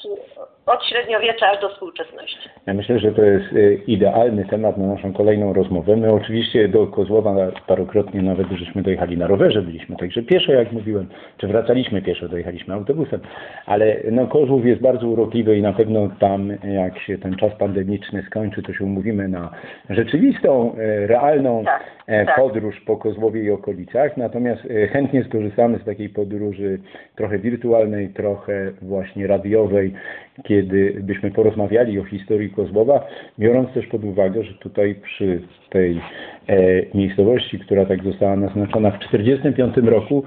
od 0.70 0.84
średniowiecza 0.86 1.50
aż 1.50 1.60
do 1.60 1.68
współczesności. 1.68 2.48
Ja 2.66 2.74
myślę, 2.74 2.98
że 2.98 3.12
to 3.12 3.22
jest 3.22 3.46
e, 3.52 3.74
idealny 3.74 4.44
temat 4.44 4.78
na 4.78 4.86
naszą 4.86 5.12
kolejną 5.12 5.52
rozmowę. 5.52 5.96
My 5.96 6.12
oczywiście 6.12 6.68
do 6.68 6.86
Kozłowa 6.86 7.34
parokrotnie 7.66 8.22
nawet 8.22 8.46
żeśmy 8.48 8.82
dojechali 8.82 9.18
na 9.18 9.26
rowerze, 9.26 9.62
byliśmy 9.62 9.96
także 9.96 10.22
pieszo, 10.22 10.52
jak 10.52 10.72
mówiłem, 10.72 11.08
czy 11.38 11.46
wracaliśmy 11.46 12.02
pieszo, 12.02 12.28
dojechaliśmy 12.28 12.74
autobusem, 12.74 13.20
ale 13.66 13.96
no 14.10 14.26
Kozłów 14.26 14.66
jest 14.66 14.80
bardzo 14.80 15.08
urokliwy 15.08 15.56
i 15.56 15.62
na 15.62 15.72
pewno 15.72 16.08
tam, 16.20 16.52
jak 16.64 16.98
się 16.98 17.18
ten 17.18 17.36
czas 17.36 17.52
pandemiczny 17.58 18.22
skończy, 18.22 18.62
to 18.62 18.72
się 18.72 18.84
umówimy 18.84 19.28
na 19.28 19.50
rzeczywistą, 19.90 20.76
e, 20.78 21.06
realną 21.06 21.64
Tak, 21.64 21.82
e, 22.06 22.26
tak. 22.26 22.36
podróż 22.36 22.80
po 22.80 22.96
Kozłowie 22.96 23.42
i 23.42 23.50
okolicach, 23.50 24.16
natomiast 24.16 24.62
e, 24.70 24.88
chętnie 24.88 25.24
skorzystamy 25.24 25.78
z 25.78 25.84
takiej 25.84 26.08
podróży 26.08 26.78
trochę 27.16 27.38
wirtualnej, 27.38 28.08
trochę 28.08 28.72
właśnie 28.82 29.26
radiowej, 29.26 29.94
kiedy 30.44 30.96
byśmy 31.02 31.30
porozmawiali 31.30 31.98
o 32.00 32.04
historii 32.04 32.50
Kozłowa, 32.50 33.06
biorąc 33.38 33.72
też 33.74 33.86
pod 33.86 34.04
uwagę, 34.04 34.44
że 34.44 34.54
tutaj 34.54 34.94
przy 34.94 35.40
tej 35.70 36.00
e, 36.48 36.56
miejscowości, 36.94 37.58
która 37.58 37.86
tak 37.86 38.04
została 38.04 38.36
naznaczona 38.36 38.90
w 38.90 38.98
1945 38.98 39.88
roku, 39.88 40.24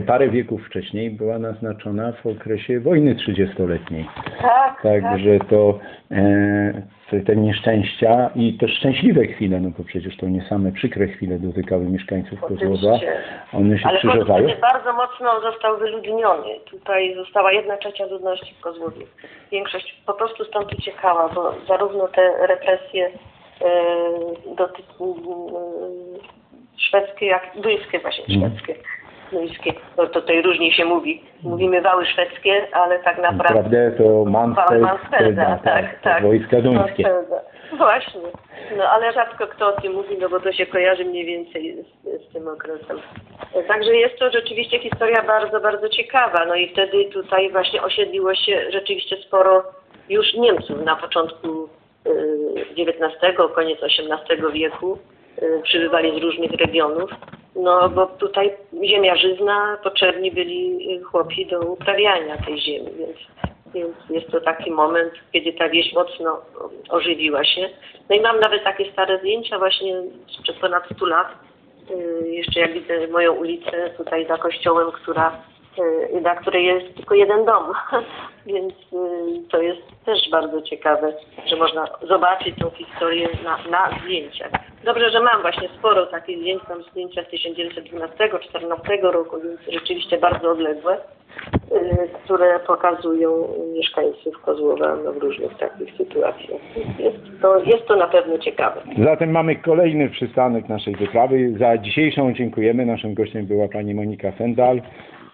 parę 0.00 0.28
wieków 0.28 0.66
wcześniej 0.66 1.10
była 1.10 1.38
naznaczona 1.38 2.12
w 2.12 2.26
okresie 2.26 2.80
wojny 2.80 3.14
30-letniej. 3.14 4.08
Tak, 4.42 4.82
Także 5.02 5.38
to 5.50 5.78
e, 6.10 6.82
te, 7.26 7.36
nieszczęścia 7.36 8.30
i 8.34 8.58
też 8.58 8.76
szczęśliwe 8.76 9.26
chwile, 9.26 9.60
no 9.60 9.70
bo 9.78 9.84
przecież 9.84 10.16
to 10.16 10.26
nie 10.26 10.42
same 10.42 10.72
przykre 10.72 11.06
chwile 11.06 11.38
dotykały 11.38 11.84
mieszkańców 11.84 12.40
Kozłowa. 12.40 12.98
One 13.52 13.78
się 13.78 13.88
Ale 13.88 13.98
krzyżowały. 13.98 14.42
Kozłów 14.42 14.60
bardzo 14.60 14.92
mocno 14.92 15.40
został 15.40 15.78
wyludniony. 15.78 16.48
Tutaj 16.70 17.14
została 17.14 17.52
jedna 17.52 17.76
trzecia 17.76 18.06
ludności 18.06 18.54
w 18.54 18.60
Kozłowie. 18.60 19.06
Większość 19.50 20.02
po 20.06 20.12
prostu 20.12 20.44
stąd 20.44 20.72
uciekała, 20.72 21.28
bo 21.28 21.54
zarówno 21.68 22.08
te 22.08 22.46
represje 22.46 23.06
e, 23.06 23.14
doty, 24.56 24.82
e, 24.82 25.12
szwedzkie, 26.76 27.26
jak 27.26 27.50
duńskie 27.56 27.98
właśnie, 27.98 28.34
Mhm. 28.34 28.52
Szwedzkie. 29.32 29.72
To 29.96 30.06
tutaj 30.06 30.42
różnie 30.42 30.72
się 30.72 30.84
mówi. 30.84 31.22
Mówimy 31.42 31.80
wały 31.80 32.06
szwedzkie, 32.06 32.66
ale 32.72 32.98
tak 32.98 33.18
naprawdę... 33.18 33.54
Naprawdę 33.54 33.90
to 33.90 34.24
Mansfelda, 34.24 35.58
tak, 35.64 36.00
tak. 36.00 36.22
wojska 36.22 36.60
duńskie. 36.60 37.10
Właśnie. 37.78 38.20
No 38.76 38.84
ale 38.84 39.12
rzadko 39.12 39.46
kto 39.46 39.68
o 39.68 39.80
tym 39.80 39.92
mówi, 39.92 40.16
no 40.20 40.28
bo 40.28 40.40
to 40.40 40.52
się 40.52 40.66
kojarzy 40.66 41.04
mniej 41.04 41.24
więcej 41.24 41.76
z, 41.84 42.28
z 42.28 42.32
tym 42.32 42.48
okresem. 42.48 43.00
Także 43.68 43.96
jest 43.96 44.18
to 44.18 44.30
rzeczywiście 44.30 44.78
historia 44.78 45.22
bardzo, 45.22 45.60
bardzo 45.60 45.88
ciekawa. 45.88 46.44
No 46.44 46.54
i 46.54 46.72
wtedy 46.72 47.04
tutaj 47.04 47.50
właśnie 47.50 47.82
osiedliło 47.82 48.34
się 48.34 48.70
rzeczywiście 48.70 49.16
sporo 49.16 49.64
już 50.08 50.34
Niemców 50.34 50.84
na 50.84 50.96
początku 50.96 51.68
y, 52.06 52.66
XIX, 52.78 53.38
koniec 53.54 53.78
XVIII 53.82 54.52
wieku. 54.52 54.98
Y, 55.42 55.60
przybywali 55.62 56.20
z 56.20 56.22
różnych 56.22 56.50
regionów. 56.50 57.10
No 57.56 57.88
bo 57.88 58.06
tutaj 58.06 58.52
ziemia 58.84 59.16
żyzna, 59.16 59.78
potrzebni 59.82 60.32
byli 60.32 60.92
y, 60.96 61.02
chłopi 61.02 61.46
do 61.46 61.60
uprawiania 61.60 62.36
tej 62.36 62.60
ziemi, 62.60 62.90
więc 62.98 63.18
więc 63.74 63.96
jest 64.10 64.30
to 64.30 64.40
taki 64.40 64.70
moment, 64.70 65.12
kiedy 65.32 65.52
ta 65.52 65.68
wieś 65.68 65.92
mocno 65.92 66.40
ożywiła 66.88 67.44
się. 67.44 67.68
No 68.10 68.16
i 68.16 68.20
mam 68.20 68.40
nawet 68.40 68.64
takie 68.64 68.92
stare 68.92 69.18
zdjęcia 69.18 69.58
właśnie 69.58 70.02
sprzed 70.38 70.56
ponad 70.56 70.84
100 70.96 71.06
lat. 71.06 71.28
Y, 71.90 72.28
Jeszcze 72.28 72.60
jak 72.60 72.72
widzę 72.72 73.06
moją 73.06 73.32
ulicę 73.32 73.90
tutaj 73.96 74.26
za 74.26 74.38
kościołem, 74.38 74.92
która, 74.92 75.42
na 76.22 76.34
której 76.34 76.64
jest 76.64 76.96
tylko 76.96 77.14
jeden 77.14 77.44
dom. 77.44 77.64
Więc 78.46 78.74
y, 78.74 79.48
to 79.50 79.62
jest 79.62 79.80
też 80.04 80.30
bardzo 80.30 80.62
ciekawe, 80.62 81.12
że 81.46 81.56
można 81.56 81.86
zobaczyć 82.08 82.56
tą 82.58 82.70
historię 82.70 83.28
na, 83.44 83.58
na 83.70 83.98
zdjęciach. 83.98 84.50
Dobrze, 84.84 85.10
że 85.10 85.20
mam 85.20 85.42
właśnie 85.42 85.68
sporo 85.78 86.06
takich 86.06 86.38
zdjęć, 86.38 86.62
mam 86.68 86.82
zdjęcia 86.82 87.22
z 87.22 87.26
1912-14 87.26 89.02
roku, 89.02 89.36
więc 89.40 89.60
rzeczywiście 89.80 90.18
bardzo 90.18 90.50
odległe 90.50 90.96
y, 90.96 92.08
które 92.24 92.60
pokazują 92.60 93.48
mieszkańców 93.74 94.42
Kozłowa 94.42 94.96
no, 95.04 95.12
w 95.12 95.16
różnych 95.16 95.56
takich 95.56 95.96
sytuacjach. 95.96 96.60
Jest 96.98 97.16
to, 97.42 97.58
jest 97.58 97.86
to 97.86 97.96
na 97.96 98.06
pewno 98.06 98.38
ciekawe. 98.38 98.80
Zatem 99.04 99.30
mamy 99.30 99.56
kolejny 99.56 100.10
przystanek 100.10 100.68
naszej 100.68 100.96
wyprawy. 100.96 101.54
Za 101.58 101.78
dzisiejszą 101.78 102.34
dziękujemy. 102.34 102.86
Naszym 102.86 103.14
gościem 103.14 103.46
była 103.46 103.68
pani 103.68 103.94
Monika 103.94 104.32
Sendal. 104.38 104.80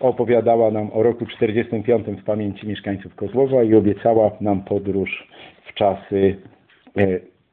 Opowiadała 0.00 0.70
nam 0.70 0.90
o 0.92 1.02
roku 1.02 1.26
45 1.26 2.06
w 2.06 2.24
pamięci 2.24 2.68
mieszkańców 2.68 3.14
Kozłowa 3.14 3.62
i 3.62 3.74
obiecała 3.74 4.30
nam 4.40 4.62
podróż 4.64 5.28
w 5.66 5.74
czasy 5.74 6.42
e, 6.96 7.06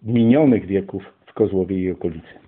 minionych 0.03 0.65
wieków 0.65 1.03
w 1.25 1.33
Kozłowie 1.33 1.77
i 1.77 1.91
okolicy. 1.91 2.45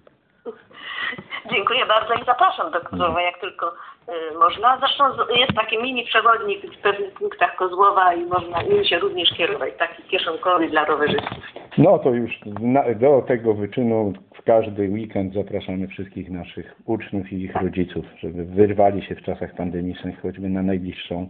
Dziękuję 1.51 1.86
bardzo 1.86 2.13
i 2.13 2.25
zapraszam 2.25 2.71
do 2.71 2.81
Kozłowa, 2.81 3.21
jak 3.21 3.39
tylko 3.39 3.67
y, 3.67 4.38
można. 4.39 4.77
Zresztą 4.79 5.03
jest 5.36 5.53
taki 5.55 5.77
mini 5.77 6.03
przewodnik 6.03 6.75
w 6.75 6.81
pewnych 6.81 7.13
punktach 7.13 7.55
Kozłowa 7.55 8.13
i 8.13 8.25
można 8.25 8.62
nim 8.62 8.83
się 8.83 8.99
również 8.99 9.29
kierować, 9.29 9.73
taki 9.79 10.03
kieszonkowy 10.03 10.67
dla 10.69 10.86
rowerzystów. 10.86 11.43
No 11.77 11.99
to 11.99 12.10
już 12.10 12.39
na, 12.62 12.93
do 12.93 13.21
tego 13.27 13.53
wyczynu 13.53 14.13
każdy 14.47 14.89
weekend 14.89 15.33
zapraszamy 15.33 15.88
wszystkich 15.88 16.29
naszych 16.29 16.75
uczniów 16.86 17.31
i 17.31 17.41
ich 17.41 17.55
rodziców, 17.55 18.05
żeby 18.19 18.45
wyrwali 18.45 19.01
się 19.01 19.15
w 19.15 19.21
czasach 19.21 19.55
pandemicznych 19.55 20.21
choćby 20.21 20.49
na 20.49 20.62
najbliższą 20.63 21.29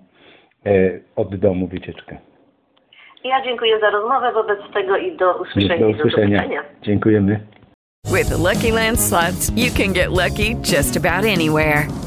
e, 0.66 0.70
od 1.16 1.36
domu 1.36 1.68
wycieczkę. 1.68 2.18
Ja 3.24 3.42
dziękuję 3.46 3.80
za 3.80 3.90
rozmowę 3.90 4.32
wobec 4.34 4.60
tego 4.74 4.98
i 4.98 5.18
do 5.18 5.42
usłyszenia. 5.42 5.80
Do 5.80 5.90
i 5.90 5.94
do 5.94 5.98
usłyszenia. 5.98 6.38
zobaczenia. 6.38 6.64
Dziękujemy. 6.82 7.40
With 8.06 8.30
the 8.30 8.38
Lucky 8.38 8.72
Land 8.72 9.00
slots, 9.00 9.52
you 9.56 9.70
can 9.78 9.94
get 9.94 10.10
lucky 10.10 10.56
just 10.76 10.98
about 10.98 11.26
anywhere. 11.26 12.07